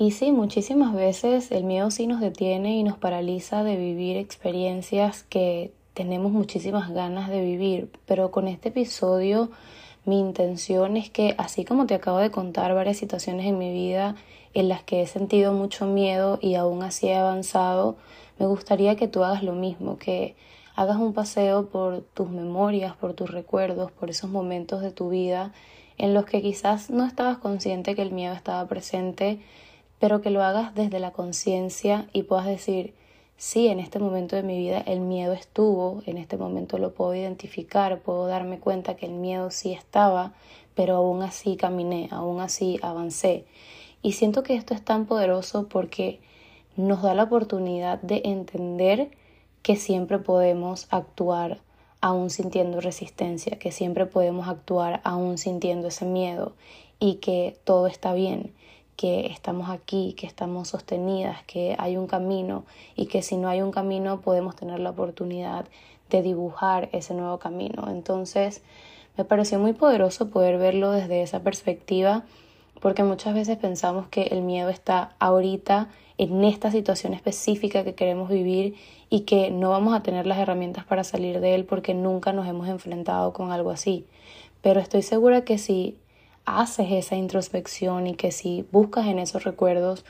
Y 0.00 0.12
sí, 0.12 0.30
muchísimas 0.30 0.94
veces 0.94 1.50
el 1.50 1.64
miedo 1.64 1.90
sí 1.90 2.06
nos 2.06 2.20
detiene 2.20 2.76
y 2.76 2.84
nos 2.84 2.96
paraliza 2.96 3.64
de 3.64 3.76
vivir 3.76 4.16
experiencias 4.16 5.24
que 5.24 5.72
tenemos 5.92 6.30
muchísimas 6.30 6.90
ganas 6.90 7.28
de 7.28 7.42
vivir, 7.42 7.90
pero 8.06 8.30
con 8.30 8.46
este 8.46 8.68
episodio 8.68 9.50
mi 10.04 10.20
intención 10.20 10.96
es 10.96 11.10
que, 11.10 11.34
así 11.36 11.64
como 11.64 11.86
te 11.86 11.96
acabo 11.96 12.18
de 12.18 12.30
contar 12.30 12.72
varias 12.76 12.96
situaciones 12.96 13.46
en 13.46 13.58
mi 13.58 13.72
vida 13.72 14.14
en 14.54 14.68
las 14.68 14.84
que 14.84 15.02
he 15.02 15.06
sentido 15.08 15.52
mucho 15.52 15.84
miedo 15.86 16.38
y 16.40 16.54
aún 16.54 16.84
así 16.84 17.08
he 17.08 17.16
avanzado, 17.16 17.96
me 18.38 18.46
gustaría 18.46 18.94
que 18.94 19.08
tú 19.08 19.24
hagas 19.24 19.42
lo 19.42 19.54
mismo, 19.54 19.98
que 19.98 20.36
hagas 20.76 20.98
un 20.98 21.12
paseo 21.12 21.70
por 21.70 22.02
tus 22.14 22.30
memorias, 22.30 22.94
por 22.94 23.14
tus 23.14 23.32
recuerdos, 23.32 23.90
por 23.90 24.10
esos 24.10 24.30
momentos 24.30 24.80
de 24.80 24.92
tu 24.92 25.08
vida 25.08 25.52
en 25.96 26.14
los 26.14 26.24
que 26.24 26.40
quizás 26.40 26.88
no 26.88 27.04
estabas 27.04 27.38
consciente 27.38 27.96
que 27.96 28.02
el 28.02 28.12
miedo 28.12 28.32
estaba 28.32 28.64
presente 28.68 29.40
pero 29.98 30.20
que 30.20 30.30
lo 30.30 30.42
hagas 30.42 30.74
desde 30.74 31.00
la 31.00 31.12
conciencia 31.12 32.08
y 32.12 32.22
puedas 32.22 32.46
decir, 32.46 32.94
sí, 33.36 33.68
en 33.68 33.80
este 33.80 33.98
momento 33.98 34.36
de 34.36 34.42
mi 34.42 34.58
vida 34.58 34.78
el 34.78 35.00
miedo 35.00 35.32
estuvo, 35.32 36.02
en 36.06 36.18
este 36.18 36.36
momento 36.36 36.78
lo 36.78 36.94
puedo 36.94 37.14
identificar, 37.14 38.00
puedo 38.00 38.26
darme 38.26 38.58
cuenta 38.58 38.96
que 38.96 39.06
el 39.06 39.12
miedo 39.12 39.50
sí 39.50 39.72
estaba, 39.72 40.34
pero 40.74 40.96
aún 40.96 41.22
así 41.22 41.56
caminé, 41.56 42.08
aún 42.10 42.40
así 42.40 42.78
avancé. 42.82 43.44
Y 44.02 44.12
siento 44.12 44.42
que 44.42 44.54
esto 44.54 44.74
es 44.74 44.84
tan 44.84 45.06
poderoso 45.06 45.68
porque 45.68 46.20
nos 46.76 47.02
da 47.02 47.14
la 47.14 47.24
oportunidad 47.24 48.00
de 48.00 48.22
entender 48.24 49.10
que 49.62 49.74
siempre 49.74 50.18
podemos 50.18 50.86
actuar 50.90 51.58
aún 52.00 52.30
sintiendo 52.30 52.80
resistencia, 52.80 53.58
que 53.58 53.72
siempre 53.72 54.06
podemos 54.06 54.46
actuar 54.46 55.00
aún 55.02 55.36
sintiendo 55.36 55.88
ese 55.88 56.04
miedo 56.04 56.54
y 57.00 57.16
que 57.16 57.58
todo 57.64 57.88
está 57.88 58.12
bien 58.12 58.52
que 58.98 59.26
estamos 59.26 59.70
aquí, 59.70 60.12
que 60.14 60.26
estamos 60.26 60.66
sostenidas, 60.66 61.44
que 61.44 61.76
hay 61.78 61.96
un 61.96 62.08
camino 62.08 62.64
y 62.96 63.06
que 63.06 63.22
si 63.22 63.36
no 63.36 63.48
hay 63.48 63.62
un 63.62 63.70
camino 63.70 64.20
podemos 64.22 64.56
tener 64.56 64.80
la 64.80 64.90
oportunidad 64.90 65.66
de 66.10 66.20
dibujar 66.20 66.88
ese 66.90 67.14
nuevo 67.14 67.38
camino. 67.38 67.88
Entonces 67.88 68.60
me 69.16 69.24
pareció 69.24 69.60
muy 69.60 69.72
poderoso 69.72 70.30
poder 70.30 70.58
verlo 70.58 70.90
desde 70.90 71.22
esa 71.22 71.44
perspectiva 71.44 72.24
porque 72.80 73.04
muchas 73.04 73.34
veces 73.34 73.56
pensamos 73.56 74.08
que 74.08 74.22
el 74.22 74.42
miedo 74.42 74.68
está 74.68 75.14
ahorita 75.20 75.90
en 76.18 76.42
esta 76.42 76.72
situación 76.72 77.14
específica 77.14 77.84
que 77.84 77.94
queremos 77.94 78.28
vivir 78.28 78.74
y 79.10 79.20
que 79.20 79.52
no 79.52 79.70
vamos 79.70 79.94
a 79.94 80.02
tener 80.02 80.26
las 80.26 80.38
herramientas 80.38 80.84
para 80.84 81.04
salir 81.04 81.38
de 81.38 81.54
él 81.54 81.66
porque 81.66 81.94
nunca 81.94 82.32
nos 82.32 82.48
hemos 82.48 82.66
enfrentado 82.66 83.32
con 83.32 83.52
algo 83.52 83.70
así. 83.70 84.06
Pero 84.60 84.80
estoy 84.80 85.02
segura 85.02 85.44
que 85.44 85.56
si 85.56 85.96
haces 86.48 86.90
esa 86.90 87.16
introspección 87.16 88.06
y 88.06 88.14
que 88.14 88.32
si 88.32 88.66
buscas 88.72 89.06
en 89.06 89.18
esos 89.18 89.44
recuerdos, 89.44 90.04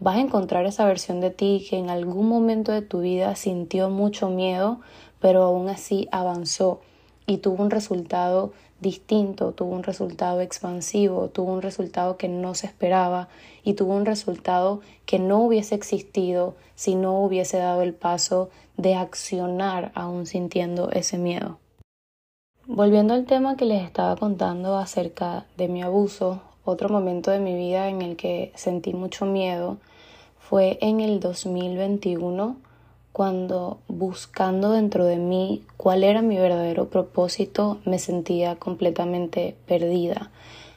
vas 0.00 0.16
a 0.16 0.20
encontrar 0.20 0.66
esa 0.66 0.86
versión 0.86 1.20
de 1.20 1.30
ti 1.30 1.66
que 1.68 1.76
en 1.78 1.90
algún 1.90 2.28
momento 2.28 2.72
de 2.72 2.82
tu 2.82 3.00
vida 3.00 3.36
sintió 3.36 3.90
mucho 3.90 4.30
miedo, 4.30 4.80
pero 5.20 5.42
aún 5.42 5.68
así 5.68 6.08
avanzó 6.10 6.80
y 7.26 7.38
tuvo 7.38 7.62
un 7.62 7.70
resultado 7.70 8.52
distinto, 8.80 9.52
tuvo 9.52 9.74
un 9.74 9.84
resultado 9.84 10.40
expansivo, 10.40 11.28
tuvo 11.28 11.52
un 11.52 11.62
resultado 11.62 12.16
que 12.16 12.28
no 12.28 12.54
se 12.54 12.66
esperaba 12.66 13.28
y 13.62 13.74
tuvo 13.74 13.94
un 13.94 14.06
resultado 14.06 14.80
que 15.06 15.20
no 15.20 15.38
hubiese 15.38 15.76
existido 15.76 16.56
si 16.74 16.96
no 16.96 17.20
hubiese 17.20 17.58
dado 17.58 17.82
el 17.82 17.94
paso 17.94 18.50
de 18.76 18.96
accionar 18.96 19.92
aún 19.94 20.26
sintiendo 20.26 20.90
ese 20.90 21.16
miedo. 21.16 21.61
Volviendo 22.68 23.12
al 23.12 23.26
tema 23.26 23.56
que 23.56 23.64
les 23.64 23.82
estaba 23.82 24.14
contando 24.14 24.76
acerca 24.76 25.46
de 25.56 25.66
mi 25.66 25.82
abuso, 25.82 26.40
otro 26.64 26.88
momento 26.88 27.32
de 27.32 27.40
mi 27.40 27.56
vida 27.56 27.88
en 27.88 28.02
el 28.02 28.14
que 28.14 28.52
sentí 28.54 28.92
mucho 28.94 29.26
miedo 29.26 29.78
fue 30.38 30.78
en 30.80 31.00
el 31.00 31.18
2021 31.18 32.56
cuando 33.10 33.78
buscando 33.88 34.70
dentro 34.70 35.04
de 35.04 35.16
mí 35.16 35.64
cuál 35.76 36.04
era 36.04 36.22
mi 36.22 36.36
verdadero 36.36 36.88
propósito 36.88 37.78
me 37.84 37.98
sentía 37.98 38.54
completamente 38.54 39.56
perdida. 39.66 40.30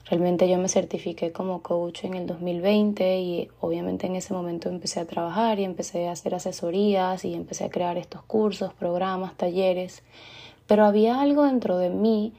Realmente 0.10 0.50
yo 0.50 0.58
me 0.58 0.70
certifiqué 0.70 1.32
como 1.32 1.62
coach 1.62 2.04
en 2.04 2.15
el 2.15 2.25
2020 2.25 3.20
y 3.20 3.48
obviamente 3.62 4.08
en 4.08 4.15
ese 4.15 4.34
momento 4.34 4.70
empecé 4.70 5.01
a 5.01 5.06
trabajar 5.06 5.60
y 5.60 5.65
empecé 5.65 6.08
a 6.08 6.13
hacer 6.13 6.34
asesorías 6.34 7.24
y 7.25 7.36
empecé 7.36 7.63
a 7.63 7.70
crear 7.70 8.00
estos 8.00 8.24
cursos, 8.24 8.74
programas, 8.74 9.38
talleres 9.38 10.01
pero 10.68 10.86
había 10.86 11.20
algo 11.22 11.44
dentro 11.44 11.78
de 11.78 11.90
mí 11.90 12.34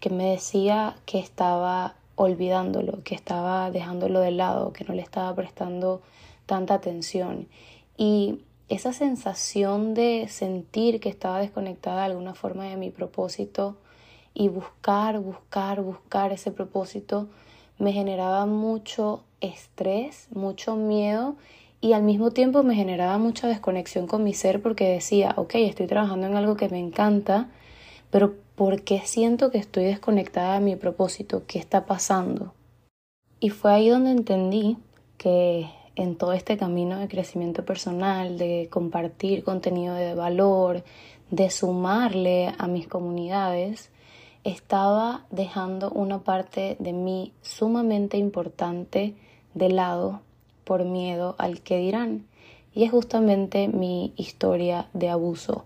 que 0.00 0.10
me 0.10 0.30
decía 0.30 0.96
que 1.06 1.18
estaba 1.18 1.94
olvidándolo, 2.16 3.02
que 3.04 3.14
estaba 3.14 3.70
dejándolo 3.70 4.20
de 4.20 4.32
lado, 4.32 4.72
que 4.72 4.84
no 4.84 4.94
le 4.94 5.02
estaba 5.02 5.34
prestando 5.34 6.02
tanta 6.46 6.74
atención. 6.74 7.48
Y 7.96 8.40
esa 8.68 8.92
sensación 8.92 9.94
de 9.94 10.26
sentir 10.28 11.00
que 11.00 11.08
estaba 11.08 11.38
desconectada 11.38 12.00
de 12.00 12.06
alguna 12.06 12.34
forma 12.34 12.64
de 12.64 12.76
mi 12.76 12.90
propósito 12.90 13.76
y 14.34 14.48
buscar, 14.48 15.20
buscar, 15.20 15.80
buscar 15.80 16.32
ese 16.32 16.50
propósito 16.50 17.28
me 17.78 17.92
generaba 17.92 18.44
mucho 18.46 19.22
estrés, 19.40 20.28
mucho 20.32 20.76
miedo 20.76 21.36
y 21.80 21.92
al 21.92 22.02
mismo 22.02 22.32
tiempo 22.32 22.62
me 22.62 22.74
generaba 22.74 23.18
mucha 23.18 23.46
desconexión 23.46 24.06
con 24.06 24.24
mi 24.24 24.34
ser 24.34 24.60
porque 24.60 24.88
decía, 24.88 25.34
ok, 25.36 25.54
estoy 25.54 25.86
trabajando 25.86 26.26
en 26.26 26.36
algo 26.36 26.56
que 26.56 26.68
me 26.68 26.80
encanta, 26.80 27.48
pero 28.10 28.34
¿por 28.54 28.82
qué 28.82 29.00
siento 29.04 29.50
que 29.50 29.58
estoy 29.58 29.84
desconectada 29.84 30.54
de 30.54 30.64
mi 30.64 30.76
propósito? 30.76 31.42
¿Qué 31.46 31.58
está 31.58 31.86
pasando? 31.86 32.54
Y 33.40 33.50
fue 33.50 33.72
ahí 33.72 33.88
donde 33.88 34.10
entendí 34.10 34.76
que 35.16 35.68
en 35.94 36.16
todo 36.16 36.32
este 36.32 36.56
camino 36.56 36.98
de 36.98 37.08
crecimiento 37.08 37.64
personal, 37.64 38.38
de 38.38 38.68
compartir 38.70 39.42
contenido 39.42 39.94
de 39.94 40.14
valor, 40.14 40.84
de 41.30 41.50
sumarle 41.50 42.54
a 42.56 42.66
mis 42.66 42.86
comunidades, 42.86 43.90
estaba 44.44 45.26
dejando 45.30 45.90
una 45.90 46.20
parte 46.20 46.76
de 46.78 46.92
mí 46.92 47.32
sumamente 47.42 48.16
importante 48.16 49.14
de 49.54 49.68
lado 49.68 50.20
por 50.64 50.84
miedo 50.84 51.34
al 51.38 51.60
que 51.60 51.78
dirán. 51.78 52.26
Y 52.74 52.84
es 52.84 52.90
justamente 52.90 53.68
mi 53.68 54.12
historia 54.16 54.88
de 54.92 55.08
abuso. 55.08 55.64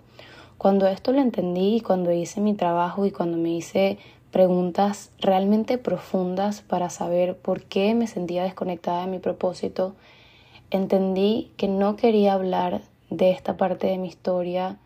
Cuando 0.62 0.87
esto 0.87 1.11
lo 1.11 1.21
entendí 1.21 1.75
y 1.75 1.81
cuando 1.81 2.12
hice 2.12 2.40
mi 2.40 2.54
trabajo 2.54 3.04
y 3.04 3.11
cuando 3.11 3.37
me 3.37 3.50
hice 3.50 3.99
preguntas 4.31 5.11
realmente 5.19 5.76
profundas 5.76 6.61
para 6.61 6.88
saber 6.88 7.37
por 7.37 7.64
qué 7.64 7.97
me 7.97 8.07
sentía 8.07 8.45
desconectada 8.45 9.00
de 9.00 9.11
mi 9.11 9.19
propósito, 9.19 9.97
entendí 10.71 11.50
que 11.57 11.66
no 11.66 11.97
quería 11.97 12.35
hablar 12.35 12.83
de 13.11 13.33
esta 13.33 13.57
parte 13.57 13.88
de 13.88 13.99
mi 13.99 14.07
historia 14.07 14.78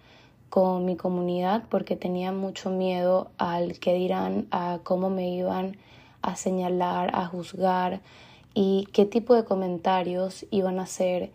con 0.49 0.87
mi 0.87 0.97
comunidad 0.97 1.64
porque 1.68 1.95
tenía 1.95 2.33
mucho 2.33 2.71
miedo 2.71 3.28
al 3.37 3.78
que 3.78 3.92
dirán, 3.92 4.47
a 4.50 4.78
cómo 4.83 5.11
me 5.11 5.28
iban 5.28 5.76
a 6.23 6.37
señalar, 6.37 7.11
a 7.14 7.26
juzgar, 7.26 8.00
y 8.54 8.88
qué 8.95 9.04
tipo 9.04 9.35
de 9.35 9.45
comentarios 9.45 10.47
iban 10.50 10.78
a 10.78 10.85
hacer 10.85 11.33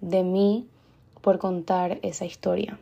de 0.00 0.24
mí 0.24 0.66
por 1.20 1.38
contar 1.38 2.00
esa 2.02 2.24
historia. 2.24 2.76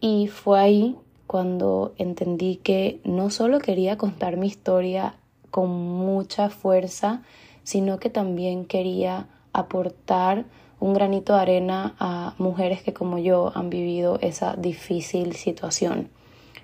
Y 0.00 0.28
fue 0.28 0.60
ahí 0.60 0.96
cuando 1.26 1.94
entendí 1.98 2.56
que 2.56 3.00
no 3.04 3.30
solo 3.30 3.58
quería 3.58 3.96
contar 3.96 4.36
mi 4.36 4.46
historia 4.46 5.16
con 5.50 5.70
mucha 5.70 6.50
fuerza, 6.50 7.22
sino 7.62 7.98
que 7.98 8.10
también 8.10 8.64
quería 8.64 9.26
aportar 9.52 10.44
un 10.78 10.92
granito 10.92 11.34
de 11.34 11.40
arena 11.40 11.94
a 11.98 12.34
mujeres 12.38 12.82
que 12.82 12.92
como 12.92 13.18
yo 13.18 13.52
han 13.54 13.70
vivido 13.70 14.18
esa 14.20 14.54
difícil 14.56 15.34
situación. 15.34 16.10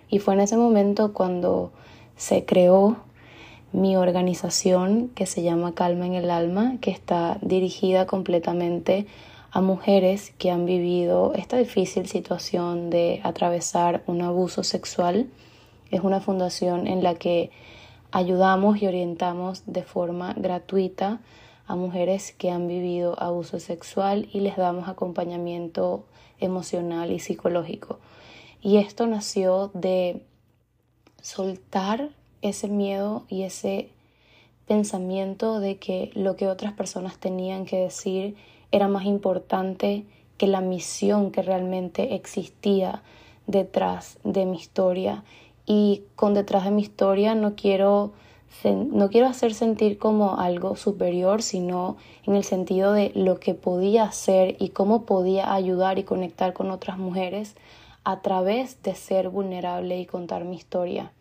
Y 0.09 0.19
fue 0.19 0.35
en 0.35 0.41
ese 0.41 0.57
momento 0.57 1.15
cuando 1.15 1.73
se 2.17 2.45
creó 2.45 2.99
mi 3.73 3.97
organización 3.97 5.11
que 5.15 5.25
se 5.25 5.43
llama 5.43 5.75
Calma 5.75 6.07
en 6.07 6.15
el 6.15 6.31
Alma, 6.31 6.77
que 6.83 6.91
está 6.91 7.39
dirigida 7.41 8.07
completamente 8.07 9.07
a 9.53 9.61
mujeres 9.61 10.33
que 10.39 10.51
han 10.51 10.65
vivido 10.65 11.35
esta 11.35 11.59
difícil 11.59 12.09
situación 12.09 12.89
de 12.89 13.21
atravesar 13.23 14.03
un 14.07 14.23
abuso 14.23 14.65
sexual. 14.65 15.29
Es 15.91 16.01
una 16.01 16.21
fundación 16.21 16.87
en 16.87 17.03
la 17.03 17.17
que 17.17 17.51
ayudamos 18.13 18.81
y 18.81 18.87
orientamos 18.87 19.65
de 19.67 19.83
forma 19.83 20.33
gratuita 20.39 21.21
a 21.67 21.77
mujeres 21.77 22.33
que 22.33 22.51
han 22.51 22.67
vivido 22.67 23.15
abuso 23.23 23.61
sexual 23.61 24.27
y 24.33 24.41
les 24.41 24.57
damos 24.57 24.89
acompañamiento 24.89 26.07
emocional 26.41 27.13
y 27.13 27.19
psicológico. 27.19 27.99
Y 28.63 28.79
esto 28.79 29.07
nació 29.07 29.71
de 29.75 30.25
soltar 31.21 32.09
ese 32.41 32.69
miedo 32.69 33.27
y 33.29 33.43
ese 33.43 33.91
pensamiento 34.67 35.61
de 35.61 35.77
que 35.77 36.11
lo 36.15 36.37
que 36.37 36.49
otras 36.49 36.73
personas 36.73 37.19
tenían 37.19 37.67
que 37.67 37.77
decir 37.77 38.35
era 38.73 38.89
más 38.89 39.05
importante 39.05 40.05
que 40.39 40.47
la 40.47 40.61
misión 40.61 41.31
que 41.31 41.43
realmente 41.43 42.15
existía 42.15 43.03
detrás 43.47 44.19
de 44.25 44.47
mi 44.47 44.57
historia. 44.57 45.23
Y 45.67 46.03
con 46.17 46.35
detrás 46.35 46.65
de 46.65 46.73
mi 46.73 46.83
historia 46.83 47.35
no 47.35 47.55
quiero, 47.55 48.13
no 48.65 49.09
quiero 49.11 49.29
hacer 49.29 49.55
sentir 49.55 49.99
como 49.99 50.39
algo 50.39 50.75
superior, 50.75 51.43
sino 51.43 51.97
en 52.27 52.35
el 52.35 52.43
sentido 52.43 52.93
de 52.93 53.13
lo 53.15 53.39
que 53.39 53.55
podía 53.55 54.05
hacer 54.05 54.57
y 54.59 54.71
cómo 54.71 55.03
podía 55.05 55.55
ayudar 55.55 55.99
y 55.99 56.05
conectar 56.05 56.53
con 56.53 56.71
otras 56.71 56.99
mujeres 56.99 57.55
a 58.03 58.21
través 58.21 58.83
de 58.83 58.97
ser 58.97 59.29
vulnerable 59.29 60.01
y 60.01 60.07
contar 60.07 60.45
mi 60.45 60.57
historia 60.57 61.13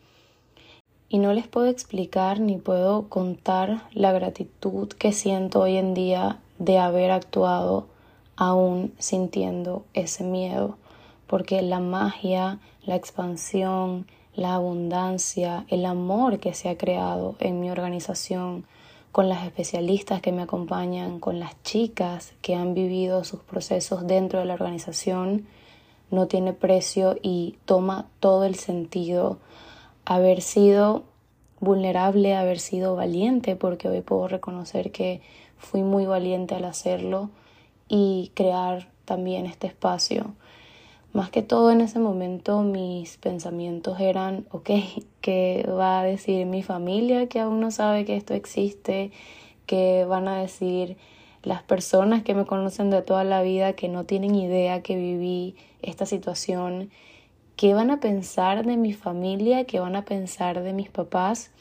y 1.11 1.17
no 1.17 1.33
les 1.33 1.45
puedo 1.45 1.67
explicar 1.67 2.39
ni 2.39 2.55
puedo 2.55 3.09
contar 3.09 3.81
la 3.91 4.13
gratitud 4.13 4.87
que 4.87 5.11
siento 5.11 5.59
hoy 5.59 5.75
en 5.75 5.93
día 5.93 6.39
de 6.61 6.77
haber 6.77 7.09
actuado 7.09 7.87
aún 8.35 8.93
sintiendo 8.99 9.83
ese 9.95 10.23
miedo, 10.23 10.77
porque 11.25 11.63
la 11.63 11.79
magia, 11.79 12.59
la 12.85 12.95
expansión, 12.95 14.05
la 14.35 14.53
abundancia, 14.53 15.65
el 15.69 15.87
amor 15.87 16.37
que 16.39 16.53
se 16.53 16.69
ha 16.69 16.77
creado 16.77 17.35
en 17.39 17.59
mi 17.59 17.71
organización, 17.71 18.65
con 19.11 19.27
las 19.27 19.43
especialistas 19.43 20.21
que 20.21 20.31
me 20.31 20.43
acompañan, 20.43 21.19
con 21.19 21.39
las 21.39 21.61
chicas 21.63 22.33
que 22.43 22.53
han 22.53 22.75
vivido 22.75 23.23
sus 23.23 23.39
procesos 23.39 24.05
dentro 24.05 24.37
de 24.37 24.45
la 24.45 24.53
organización, 24.53 25.47
no 26.11 26.27
tiene 26.27 26.53
precio 26.53 27.17
y 27.23 27.57
toma 27.65 28.05
todo 28.19 28.43
el 28.43 28.53
sentido 28.53 29.39
haber 30.05 30.41
sido 30.41 31.05
vulnerable, 31.61 32.35
haber 32.35 32.59
sido 32.59 32.95
valiente, 32.95 33.55
porque 33.55 33.87
hoy 33.87 34.01
puedo 34.01 34.27
reconocer 34.27 34.91
que 34.91 35.21
fui 35.57 35.83
muy 35.83 36.05
valiente 36.05 36.55
al 36.55 36.65
hacerlo 36.65 37.29
y 37.87 38.31
crear 38.33 38.89
también 39.05 39.45
este 39.45 39.67
espacio. 39.67 40.33
Más 41.13 41.29
que 41.29 41.41
todo 41.41 41.71
en 41.71 41.81
ese 41.81 41.99
momento 41.99 42.61
mis 42.63 43.17
pensamientos 43.17 43.99
eran, 43.99 44.45
ok, 44.51 44.69
¿qué 45.21 45.69
va 45.69 46.01
a 46.01 46.03
decir 46.03 46.45
mi 46.45 46.63
familia 46.63 47.27
que 47.27 47.39
aún 47.39 47.59
no 47.59 47.69
sabe 47.69 48.05
que 48.05 48.17
esto 48.17 48.33
existe? 48.33 49.11
¿Qué 49.65 50.05
van 50.05 50.27
a 50.27 50.41
decir 50.41 50.97
las 51.43 51.63
personas 51.63 52.23
que 52.23 52.33
me 52.33 52.45
conocen 52.45 52.89
de 52.89 53.01
toda 53.01 53.23
la 53.23 53.41
vida 53.41 53.73
que 53.73 53.87
no 53.87 54.05
tienen 54.05 54.35
idea 54.35 54.81
que 54.81 54.95
viví 54.95 55.55
esta 55.81 56.05
situación? 56.05 56.89
¿Qué 57.61 57.75
van 57.75 57.91
a 57.91 57.99
pensar 57.99 58.65
de 58.65 58.75
mi 58.75 58.91
familia? 58.91 59.65
¿Qué 59.65 59.79
van 59.79 59.95
a 59.95 60.03
pensar 60.03 60.63
de 60.63 60.73
mis 60.73 60.89
papás? 60.89 61.51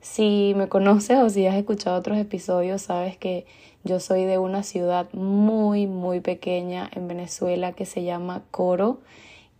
Si 0.00 0.52
me 0.56 0.68
conoces 0.68 1.16
o 1.18 1.30
si 1.30 1.46
has 1.46 1.54
escuchado 1.54 1.96
otros 1.96 2.18
episodios, 2.18 2.82
sabes 2.82 3.16
que 3.16 3.46
yo 3.84 4.00
soy 4.00 4.24
de 4.24 4.38
una 4.38 4.64
ciudad 4.64 5.06
muy, 5.12 5.86
muy 5.86 6.18
pequeña 6.18 6.90
en 6.92 7.06
Venezuela 7.06 7.70
que 7.72 7.86
se 7.86 8.02
llama 8.02 8.42
Coro 8.50 8.98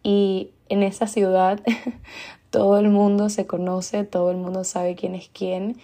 y 0.02 0.50
en 0.68 0.82
esa 0.82 1.06
ciudad 1.06 1.60
todo 2.50 2.80
el 2.80 2.88
mundo 2.88 3.28
se 3.28 3.46
conoce, 3.46 4.02
todo 4.02 4.32
el 4.32 4.36
mundo 4.36 4.64
sabe 4.64 4.96
quién 4.96 5.14
es 5.14 5.30
quién 5.32 5.76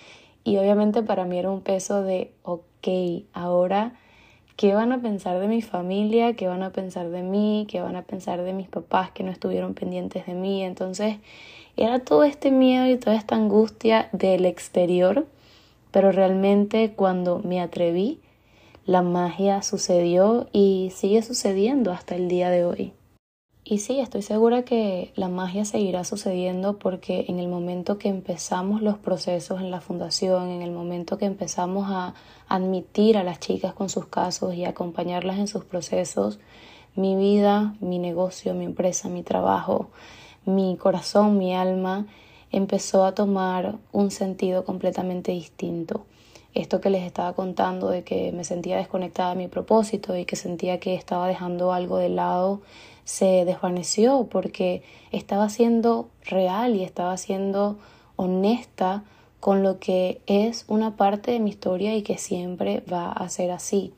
y 0.42 0.57
obviamente 0.57 1.04
para 1.04 1.24
mí 1.24 1.38
era 1.38 1.52
un 1.52 1.61
peso 1.61 2.02
de, 2.02 2.33
ok, 2.42 2.88
ahora 3.33 3.92
¿Qué 4.57 4.73
van 4.73 4.93
a 4.93 5.03
pensar 5.03 5.40
de 5.40 5.49
mi 5.49 5.62
familia? 5.62 6.35
¿Qué 6.35 6.47
van 6.47 6.62
a 6.62 6.71
pensar 6.71 7.11
de 7.11 7.23
mí? 7.23 7.67
¿Qué 7.69 7.81
van 7.81 7.97
a 7.97 8.03
pensar 8.03 8.40
de 8.43 8.53
mis 8.53 8.69
papás 8.69 9.11
que 9.11 9.25
no 9.25 9.33
estuvieron 9.33 9.75
pendientes 9.75 10.27
de 10.27 10.35
mí? 10.35 10.62
Entonces 10.62 11.17
era 11.77 11.99
todo 11.99 12.23
este 12.23 12.53
miedo 12.53 12.87
y 12.87 12.97
toda 12.97 13.17
esta 13.17 13.35
angustia 13.35 14.09
del 14.12 14.47
exterior, 14.47 15.27
pero 15.90 16.12
realmente 16.12 16.93
cuando 16.95 17.40
me 17.40 17.61
atreví, 17.61 18.21
la 18.87 19.03
magia 19.03 19.61
sucedió 19.62 20.47
y 20.53 20.93
sigue 20.95 21.23
sucediendo 21.23 21.90
hasta 21.90 22.14
el 22.14 22.29
día 22.29 22.49
de 22.51 22.64
hoy. 22.64 22.93
Y 23.66 23.79
sí, 23.79 23.98
estoy 23.98 24.20
segura 24.20 24.62
que 24.66 25.11
la 25.16 25.29
magia 25.29 25.64
seguirá 25.64 26.05
sucediendo 26.05 26.79
porque 26.79 27.24
en 27.29 27.38
el 27.38 27.48
momento 27.48 27.96
que 27.96 28.11
empezamos 28.11 28.83
los 28.83 28.98
procesos 28.98 29.62
en 29.62 29.70
la 29.70 29.81
fundación, 29.81 30.50
en 30.50 30.61
el 30.61 30.70
momento 30.70 31.16
que 31.16 31.24
empezamos 31.24 31.87
a 31.88 32.12
admitir 32.46 33.16
a 33.16 33.22
las 33.22 33.40
chicas 33.40 33.72
con 33.72 33.88
sus 33.88 34.05
casos 34.05 34.55
y 34.55 34.66
acompañarlas 34.66 35.38
en 35.38 35.48
sus 35.48 35.64
procesos, 35.64 36.40
mi 36.94 37.16
vida, 37.16 37.74
mi 37.81 37.98
negocio, 37.98 38.53
mi 38.53 38.66
empresa, 38.66 39.09
mi 39.09 39.22
trabajo, 39.22 39.88
mi 40.44 40.77
corazón, 40.77 41.38
mi 41.38 41.55
alma 41.55 42.07
empezó 42.53 43.07
a 43.07 43.14
tomar 43.14 43.77
un 43.92 44.11
sentido 44.11 44.66
completamente 44.66 45.33
distinto. 45.33 46.05
Esto 46.55 46.81
que 46.81 46.88
les 46.88 47.03
estaba 47.03 47.33
contando 47.33 47.88
de 47.88 48.05
que 48.05 48.31
me 48.33 48.45
sentía 48.45 48.77
desconectada 48.77 49.31
de 49.31 49.37
mi 49.37 49.49
propósito 49.49 50.17
y 50.17 50.25
que 50.25 50.37
sentía 50.37 50.79
que 50.79 50.95
estaba 50.95 51.27
dejando 51.27 51.73
algo 51.73 51.99
de 51.99 52.09
lado 52.09 52.61
se 53.05 53.45
desvaneció 53.45 54.29
porque 54.31 54.83
estaba 55.12 55.49
siendo 55.49 56.09
real 56.25 56.75
y 56.75 56.83
estaba 56.83 57.17
siendo 57.17 57.77
honesta 58.17 59.03
con 59.40 59.62
lo 59.62 59.79
que 59.79 60.23
es 60.27 60.64
una 60.69 60.97
parte 60.97 61.33
de 61.33 61.40
mi 61.40 61.51
historia 61.51 61.95
y 61.97 62.03
que 62.03 62.17
siempre 62.17 62.83
va 62.90 63.12
a 63.12 63.29
ser 63.29 63.51
así. 63.51 63.93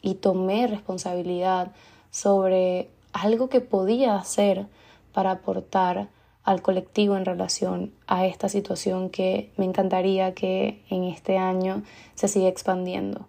Y 0.00 0.14
tomé 0.14 0.66
responsabilidad 0.66 1.72
sobre 2.10 2.88
algo 3.12 3.48
que 3.48 3.60
podía 3.60 4.16
hacer 4.16 4.66
para 5.12 5.32
aportar 5.32 6.08
al 6.44 6.62
colectivo 6.62 7.16
en 7.16 7.24
relación 7.24 7.92
a 8.06 8.26
esta 8.26 8.48
situación 8.48 9.10
que 9.10 9.52
me 9.56 9.64
encantaría 9.64 10.34
que 10.34 10.82
en 10.90 11.04
este 11.04 11.38
año 11.38 11.82
se 12.14 12.28
siga 12.28 12.48
expandiendo. 12.48 13.26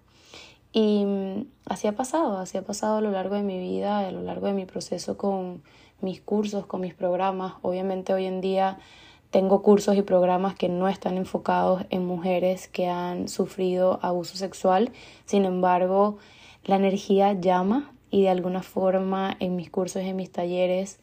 Y 0.72 1.06
mm, 1.06 1.46
así 1.66 1.88
ha 1.88 1.96
pasado, 1.96 2.40
así 2.40 2.58
ha 2.58 2.64
pasado 2.64 2.98
a 2.98 3.02
lo 3.02 3.12
largo 3.12 3.36
de 3.36 3.44
mi 3.44 3.60
vida, 3.60 4.00
a 4.00 4.12
lo 4.12 4.24
largo 4.24 4.48
de 4.48 4.54
mi 4.54 4.66
proceso 4.66 5.18
con 5.18 5.62
mis 6.02 6.20
cursos, 6.22 6.66
con 6.66 6.82
mis 6.82 6.96
programas. 6.96 7.54
Obviamente 7.62 8.14
hoy 8.14 8.26
en 8.26 8.42
día 8.42 8.80
tengo 9.30 9.62
cursos 9.62 9.96
y 9.96 10.02
programas 10.02 10.56
que 10.56 10.70
no 10.70 10.88
están 10.88 11.18
enfocados 11.18 11.84
en 11.90 12.06
mujeres 12.06 12.68
que 12.68 12.88
han 12.88 13.28
sufrido 13.28 14.00
abuso 14.02 14.36
sexual. 14.36 14.92
Sin 15.26 15.46
embargo, 15.46 16.18
la 16.66 16.76
energía 16.76 17.34
llama 17.34 17.92
y 18.10 18.24
de 18.24 18.30
alguna 18.30 18.64
forma 18.64 19.36
en 19.40 19.56
mis 19.56 19.70
cursos 19.70 20.04
en 20.04 20.16
mis 20.16 20.32
talleres 20.32 21.00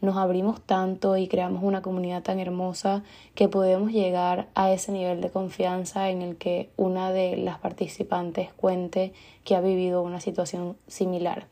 nos 0.00 0.16
abrimos 0.16 0.60
tanto 0.60 1.16
y 1.16 1.28
creamos 1.28 1.62
una 1.62 1.82
comunidad 1.82 2.22
tan 2.22 2.40
hermosa 2.40 3.02
que 3.34 3.48
podemos 3.48 3.92
llegar 3.92 4.48
a 4.54 4.72
ese 4.72 4.92
nivel 4.92 5.20
de 5.20 5.30
confianza 5.30 6.10
en 6.10 6.22
el 6.22 6.36
que 6.36 6.70
una 6.76 7.12
de 7.12 7.36
las 7.36 7.58
participantes 7.58 8.52
cuente 8.54 9.12
que 9.44 9.56
ha 9.56 9.60
vivido 9.60 10.02
una 10.02 10.20
situación 10.20 10.76
similar. 10.86 11.46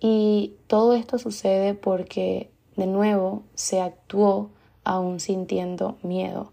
Y 0.00 0.54
todo 0.66 0.94
esto 0.94 1.18
sucede 1.18 1.74
porque, 1.74 2.50
de 2.76 2.86
nuevo, 2.86 3.42
se 3.54 3.80
actuó 3.80 4.50
aún 4.84 5.20
sintiendo 5.20 5.98
miedo, 6.02 6.52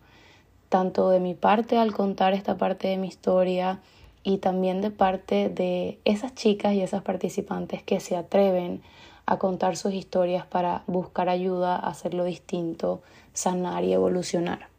tanto 0.70 1.10
de 1.10 1.20
mi 1.20 1.34
parte 1.34 1.78
al 1.78 1.94
contar 1.94 2.34
esta 2.34 2.58
parte 2.58 2.88
de 2.88 2.98
mi 2.98 3.08
historia 3.08 3.82
y 4.24 4.40
también 4.40 4.82
de 4.82 4.90
parte 4.92 5.50
de 5.50 6.00
esas 6.04 6.34
chicas 6.34 6.74
y 6.74 6.82
esas 6.82 7.04
participantes 7.04 7.84
que 7.84 8.00
se 8.00 8.16
atreven 8.16 8.82
a 9.26 9.38
contar 9.38 9.78
sus 9.78 9.94
historias 9.94 10.46
para 10.46 10.84
buscar 10.88 11.30
ayuda, 11.30 11.76
hacerlo 11.76 12.24
distinto, 12.24 13.02
sanar 13.34 13.84
y 13.84 13.94
evolucionar. 13.94 14.70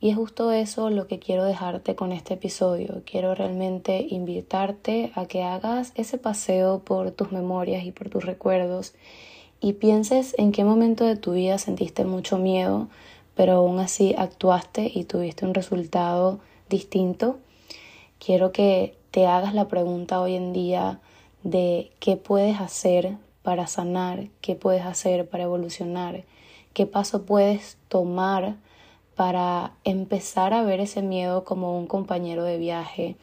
Y 0.00 0.10
es 0.10 0.16
justo 0.16 0.50
eso 0.50 0.90
lo 0.90 1.06
que 1.06 1.20
quiero 1.20 1.44
dejarte 1.44 1.94
con 1.94 2.10
este 2.10 2.34
episodio. 2.34 3.02
Quiero 3.06 3.36
realmente 3.36 4.04
invitarte 4.10 5.12
a 5.14 5.26
que 5.26 5.44
hagas 5.44 5.92
ese 5.94 6.18
paseo 6.18 6.80
por 6.80 7.12
tus 7.12 7.30
memorias 7.30 7.84
y 7.84 7.92
por 7.92 8.08
tus 8.08 8.24
recuerdos 8.24 8.94
y 9.60 9.74
pienses 9.74 10.34
en 10.38 10.50
qué 10.50 10.64
momento 10.64 11.04
de 11.04 11.14
tu 11.14 11.34
vida 11.34 11.56
sentiste 11.56 12.04
mucho 12.04 12.36
miedo, 12.36 12.88
pero 13.36 13.52
aún 13.52 13.78
así 13.78 14.12
actuaste 14.18 14.90
y 14.92 15.04
tuviste 15.04 15.46
un 15.46 15.54
resultado 15.54 16.40
distinto. 16.68 17.38
Quiero 18.18 18.50
que 18.50 18.96
te 19.12 19.28
hagas 19.28 19.54
la 19.54 19.68
pregunta 19.68 20.20
hoy 20.20 20.34
en 20.34 20.52
día 20.52 20.98
de 21.44 21.92
qué 22.00 22.16
puedes 22.16 22.60
hacer 22.60 23.16
para 23.42 23.66
sanar, 23.66 24.28
qué 24.40 24.54
puedes 24.54 24.84
hacer 24.84 25.28
para 25.28 25.44
evolucionar, 25.44 26.24
qué 26.72 26.86
paso 26.86 27.24
puedes 27.24 27.76
tomar 27.88 28.56
para 29.14 29.72
empezar 29.84 30.54
a 30.54 30.62
ver 30.62 30.80
ese 30.80 31.02
miedo 31.02 31.44
como 31.44 31.78
un 31.78 31.86
compañero 31.86 32.44
de 32.44 32.58
viaje 32.58 33.16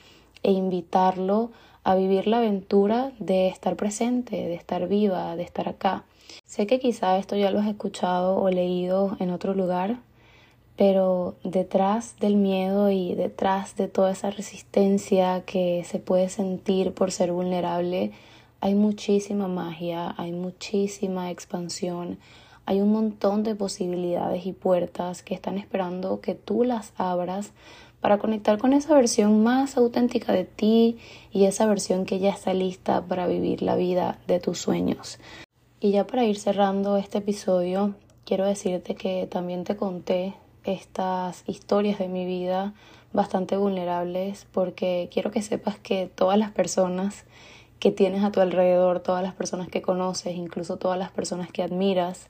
e 0.43 0.51
invitarlo 0.51 1.51
a 1.83 1.95
vivir 1.95 2.27
la 2.27 2.37
aventura 2.37 3.11
de 3.19 3.47
estar 3.47 3.75
presente, 3.75 4.35
de 4.35 4.53
estar 4.53 4.87
viva, 4.87 5.35
de 5.35 5.43
estar 5.43 5.67
acá. 5.67 6.03
Sé 6.45 6.67
que 6.67 6.79
quizá 6.79 7.17
esto 7.17 7.35
ya 7.35 7.51
lo 7.51 7.59
has 7.59 7.67
escuchado 7.67 8.37
o 8.37 8.49
leído 8.49 9.17
en 9.19 9.31
otro 9.31 9.53
lugar, 9.53 9.97
pero 10.75 11.35
detrás 11.43 12.15
del 12.19 12.35
miedo 12.35 12.89
y 12.91 13.15
detrás 13.15 13.75
de 13.75 13.87
toda 13.87 14.11
esa 14.11 14.29
resistencia 14.29 15.43
que 15.45 15.83
se 15.85 15.99
puede 15.99 16.29
sentir 16.29 16.93
por 16.93 17.11
ser 17.11 17.31
vulnerable, 17.31 18.11
hay 18.61 18.75
muchísima 18.75 19.47
magia, 19.47 20.13
hay 20.17 20.31
muchísima 20.31 21.31
expansión, 21.31 22.17
hay 22.65 22.81
un 22.81 22.91
montón 22.91 23.43
de 23.43 23.55
posibilidades 23.55 24.45
y 24.45 24.53
puertas 24.53 25.23
que 25.23 25.33
están 25.33 25.57
esperando 25.57 26.21
que 26.21 26.35
tú 26.35 26.63
las 26.63 26.93
abras 26.97 27.51
para 28.01 28.17
conectar 28.17 28.57
con 28.57 28.73
esa 28.73 28.93
versión 28.93 29.43
más 29.43 29.77
auténtica 29.77 30.33
de 30.33 30.45
ti 30.45 30.97
y 31.31 31.45
esa 31.45 31.65
versión 31.65 32.05
que 32.05 32.19
ya 32.19 32.29
está 32.29 32.53
lista 32.53 33.01
para 33.01 33.27
vivir 33.27 33.61
la 33.61 33.75
vida 33.75 34.19
de 34.27 34.39
tus 34.39 34.59
sueños. 34.59 35.19
Y 35.79 35.91
ya 35.91 36.05
para 36.05 36.25
ir 36.25 36.37
cerrando 36.37 36.97
este 36.97 37.19
episodio, 37.19 37.95
quiero 38.25 38.45
decirte 38.45 38.95
que 38.95 39.27
también 39.27 39.63
te 39.63 39.75
conté 39.75 40.35
estas 40.63 41.43
historias 41.47 41.99
de 41.99 42.09
mi 42.09 42.25
vida 42.25 42.73
bastante 43.11 43.57
vulnerables 43.57 44.45
porque 44.51 45.09
quiero 45.11 45.31
que 45.31 45.41
sepas 45.41 45.79
que 45.79 46.11
todas 46.13 46.37
las 46.37 46.51
personas 46.51 47.25
que 47.79 47.91
tienes 47.91 48.23
a 48.23 48.31
tu 48.31 48.41
alrededor, 48.41 48.99
todas 48.99 49.23
las 49.23 49.33
personas 49.33 49.69
que 49.69 49.81
conoces, 49.81 50.35
incluso 50.35 50.77
todas 50.77 50.99
las 50.99 51.11
personas 51.11 51.51
que 51.51 51.63
admiras, 51.63 52.27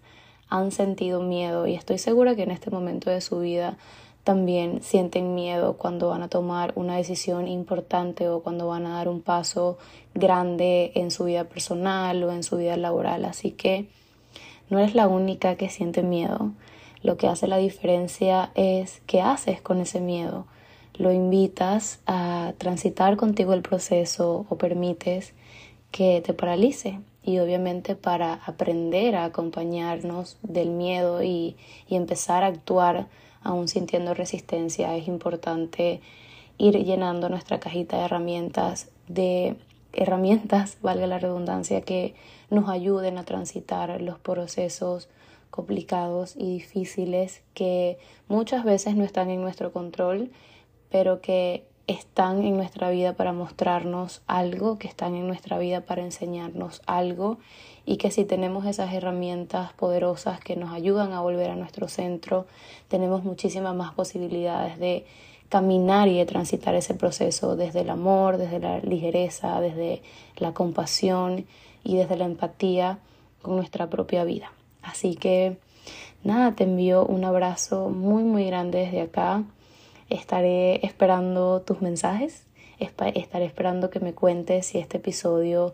han 0.49 0.71
sentido 0.71 1.21
miedo 1.21 1.67
y 1.67 1.75
estoy 1.75 1.99
segura 1.99 2.35
que 2.35 2.43
en 2.43 2.51
este 2.51 2.71
momento 2.71 3.09
de 3.09 3.21
su 3.21 3.39
vida 3.39 3.77
también 4.23 4.81
sienten 4.83 5.33
miedo 5.33 5.77
cuando 5.77 6.09
van 6.09 6.23
a 6.23 6.27
tomar 6.27 6.73
una 6.75 6.97
decisión 6.97 7.47
importante 7.47 8.29
o 8.29 8.41
cuando 8.41 8.67
van 8.67 8.85
a 8.85 8.95
dar 8.95 9.07
un 9.07 9.21
paso 9.21 9.77
grande 10.13 10.91
en 10.95 11.09
su 11.09 11.25
vida 11.25 11.45
personal 11.45 12.23
o 12.23 12.31
en 12.31 12.43
su 12.43 12.57
vida 12.57 12.77
laboral. 12.77 13.25
Así 13.25 13.51
que 13.51 13.87
no 14.69 14.77
eres 14.77 14.93
la 14.93 15.07
única 15.07 15.55
que 15.55 15.69
siente 15.69 16.03
miedo. 16.03 16.51
Lo 17.01 17.17
que 17.17 17.27
hace 17.27 17.47
la 17.47 17.57
diferencia 17.57 18.51
es 18.55 19.01
qué 19.07 19.21
haces 19.21 19.61
con 19.61 19.79
ese 19.79 20.01
miedo. 20.01 20.45
Lo 20.95 21.11
invitas 21.11 22.01
a 22.05 22.53
transitar 22.57 23.15
contigo 23.15 23.53
el 23.53 23.61
proceso 23.61 24.45
o 24.49 24.57
permites 24.57 25.33
que 25.91 26.21
te 26.21 26.33
paralice 26.33 26.99
y 27.23 27.39
obviamente 27.39 27.95
para 27.95 28.33
aprender 28.33 29.15
a 29.15 29.25
acompañarnos 29.25 30.37
del 30.41 30.69
miedo 30.69 31.23
y, 31.23 31.55
y 31.87 31.95
empezar 31.95 32.43
a 32.43 32.47
actuar 32.47 33.07
aún 33.41 33.67
sintiendo 33.67 34.13
resistencia 34.13 34.95
es 34.95 35.07
importante 35.07 36.01
ir 36.57 36.77
llenando 36.83 37.29
nuestra 37.29 37.59
cajita 37.59 37.97
de 37.97 38.05
herramientas 38.05 38.89
de 39.07 39.55
herramientas, 39.93 40.77
valga 40.81 41.07
la 41.07 41.19
redundancia, 41.19 41.81
que 41.81 42.15
nos 42.49 42.69
ayuden 42.69 43.17
a 43.17 43.25
transitar 43.25 44.01
los 44.01 44.19
procesos 44.19 45.09
complicados 45.49 46.35
y 46.37 46.53
difíciles 46.53 47.41
que 47.53 47.97
muchas 48.27 48.63
veces 48.63 48.95
no 48.95 49.03
están 49.03 49.29
en 49.29 49.41
nuestro 49.41 49.71
control, 49.73 50.31
pero 50.89 51.21
que 51.21 51.65
están 51.89 52.43
en 52.43 52.55
nuestra 52.55 52.91
vida 52.91 53.13
para 53.13 53.33
mostrarnos 53.33 54.21
algo, 54.27 54.77
que 54.77 54.87
están 54.87 55.15
en 55.15 55.25
nuestra 55.25 55.57
vida 55.57 55.81
para 55.81 56.03
enseñarnos 56.03 56.83
algo 56.85 57.39
y 57.83 57.97
que 57.97 58.11
si 58.11 58.25
tenemos 58.25 58.67
esas 58.67 58.93
herramientas 58.93 59.73
poderosas 59.73 60.39
que 60.39 60.55
nos 60.55 60.71
ayudan 60.71 61.13
a 61.13 61.21
volver 61.21 61.49
a 61.49 61.55
nuestro 61.55 61.87
centro, 61.87 62.45
tenemos 62.89 63.23
muchísimas 63.23 63.75
más 63.75 63.91
posibilidades 63.95 64.77
de 64.77 65.07
caminar 65.49 66.07
y 66.09 66.17
de 66.17 66.27
transitar 66.27 66.75
ese 66.75 66.93
proceso 66.93 67.55
desde 67.55 67.81
el 67.81 67.89
amor, 67.89 68.37
desde 68.37 68.59
la 68.59 68.77
ligereza, 68.81 69.59
desde 69.59 70.03
la 70.37 70.53
compasión 70.53 71.47
y 71.83 71.95
desde 71.97 72.17
la 72.17 72.25
empatía 72.25 72.99
con 73.41 73.55
nuestra 73.55 73.89
propia 73.89 74.23
vida. 74.25 74.51
Así 74.83 75.15
que 75.15 75.57
nada, 76.23 76.53
te 76.53 76.65
envío 76.65 77.03
un 77.03 77.25
abrazo 77.25 77.89
muy 77.89 78.21
muy 78.21 78.45
grande 78.45 78.77
desde 78.77 79.01
acá 79.01 79.43
Estaré 80.09 80.85
esperando 80.85 81.61
tus 81.61 81.81
mensajes, 81.81 82.45
estaré 82.79 83.45
esperando 83.45 83.89
que 83.89 83.99
me 83.99 84.13
cuentes 84.13 84.67
si 84.67 84.77
este 84.77 84.97
episodio 84.97 85.73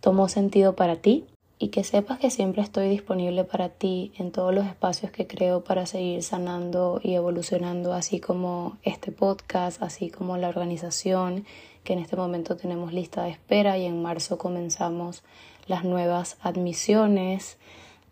tomó 0.00 0.28
sentido 0.28 0.76
para 0.76 0.96
ti 0.96 1.24
y 1.58 1.68
que 1.68 1.84
sepas 1.84 2.18
que 2.18 2.30
siempre 2.30 2.62
estoy 2.62 2.88
disponible 2.88 3.44
para 3.44 3.68
ti 3.68 4.12
en 4.18 4.32
todos 4.32 4.54
los 4.54 4.66
espacios 4.66 5.10
que 5.10 5.26
creo 5.26 5.64
para 5.64 5.86
seguir 5.86 6.22
sanando 6.22 7.00
y 7.02 7.14
evolucionando, 7.14 7.94
así 7.94 8.20
como 8.20 8.76
este 8.82 9.12
podcast, 9.12 9.82
así 9.82 10.10
como 10.10 10.36
la 10.36 10.48
organización 10.48 11.46
que 11.84 11.92
en 11.92 12.00
este 12.00 12.16
momento 12.16 12.56
tenemos 12.56 12.92
lista 12.92 13.24
de 13.24 13.30
espera 13.30 13.78
y 13.78 13.86
en 13.86 14.02
marzo 14.02 14.36
comenzamos 14.36 15.22
las 15.66 15.84
nuevas 15.84 16.36
admisiones 16.42 17.56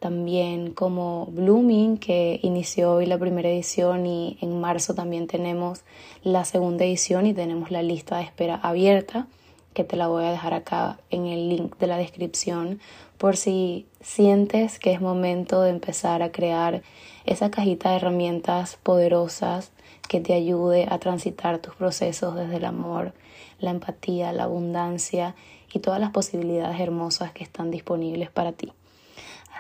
también 0.03 0.73
como 0.73 1.27
Blooming, 1.27 1.97
que 1.97 2.41
inició 2.43 2.95
hoy 2.95 3.07
la 3.07 3.19
primera 3.19 3.49
edición 3.49 4.05
y 4.05 4.37
en 4.41 4.61
marzo 4.61 4.95
también 4.95 5.29
tenemos 5.29 5.85
la 6.25 6.45
segunda 6.45 6.85
edición 6.85 7.25
y 7.25 7.35
tenemos 7.35 7.71
la 7.71 7.83
lista 7.83 8.17
de 8.17 8.25
espera 8.25 8.57
abierta, 8.57 9.29
que 9.75 9.85
te 9.85 9.95
la 9.95 10.09
voy 10.09 10.25
a 10.25 10.33
dejar 10.33 10.55
acá 10.55 10.99
en 11.11 11.27
el 11.27 11.49
link 11.49 11.79
de 11.79 11.87
la 11.87 11.99
descripción 11.99 12.81
por 13.17 13.37
si 13.37 13.87
sientes 14.01 14.81
que 14.81 14.93
es 14.93 15.01
momento 15.01 15.63
de 15.63 15.71
empezar 15.71 16.21
a 16.25 16.33
crear 16.33 16.83
esa 17.25 17.53
cajita 17.53 17.91
de 17.91 17.97
herramientas 17.97 18.81
poderosas 18.83 19.71
que 20.09 20.19
te 20.19 20.35
ayude 20.35 20.89
a 20.91 20.99
transitar 20.99 21.61
tus 21.61 21.77
procesos 21.77 22.35
desde 22.35 22.57
el 22.57 22.65
amor, 22.65 23.15
la 23.61 23.71
empatía, 23.71 24.33
la 24.33 24.45
abundancia 24.45 25.37
y 25.73 25.79
todas 25.79 26.01
las 26.01 26.11
posibilidades 26.11 26.81
hermosas 26.81 27.31
que 27.31 27.45
están 27.45 27.71
disponibles 27.71 28.31
para 28.31 28.51
ti. 28.51 28.73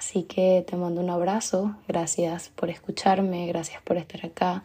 Así 0.04 0.24
que 0.24 0.64
te 0.68 0.74
mando 0.74 1.00
un 1.00 1.10
abrazo, 1.10 1.76
gracias 1.86 2.48
por 2.56 2.70
escucharme, 2.70 3.46
gracias 3.46 3.80
por 3.82 3.96
estar 3.96 4.26
acá 4.26 4.64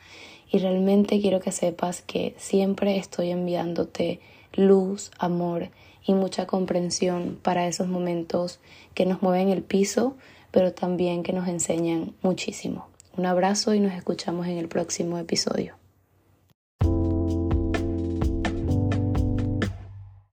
y 0.51 0.57
realmente 0.57 1.21
quiero 1.21 1.39
que 1.39 1.51
sepas 1.51 2.01
que 2.01 2.33
siempre 2.37 2.97
estoy 2.97 3.29
enviándote 3.29 4.19
luz, 4.55 5.11
amor 5.19 5.69
y 6.03 6.15
mucha 6.15 6.47
comprensión 6.47 7.37
para 7.43 7.67
esos 7.67 7.87
momentos 7.87 8.59
que 8.95 9.05
nos 9.05 9.21
mueven 9.21 9.49
el 9.49 9.61
piso, 9.61 10.17
pero 10.49 10.73
también 10.73 11.21
que 11.21 11.33
nos 11.33 11.47
enseñan 11.47 12.15
muchísimo. 12.23 12.87
Un 13.15 13.27
abrazo 13.27 13.75
y 13.75 13.79
nos 13.79 13.93
escuchamos 13.93 14.47
en 14.47 14.57
el 14.57 14.67
próximo 14.67 15.19
episodio. 15.19 15.76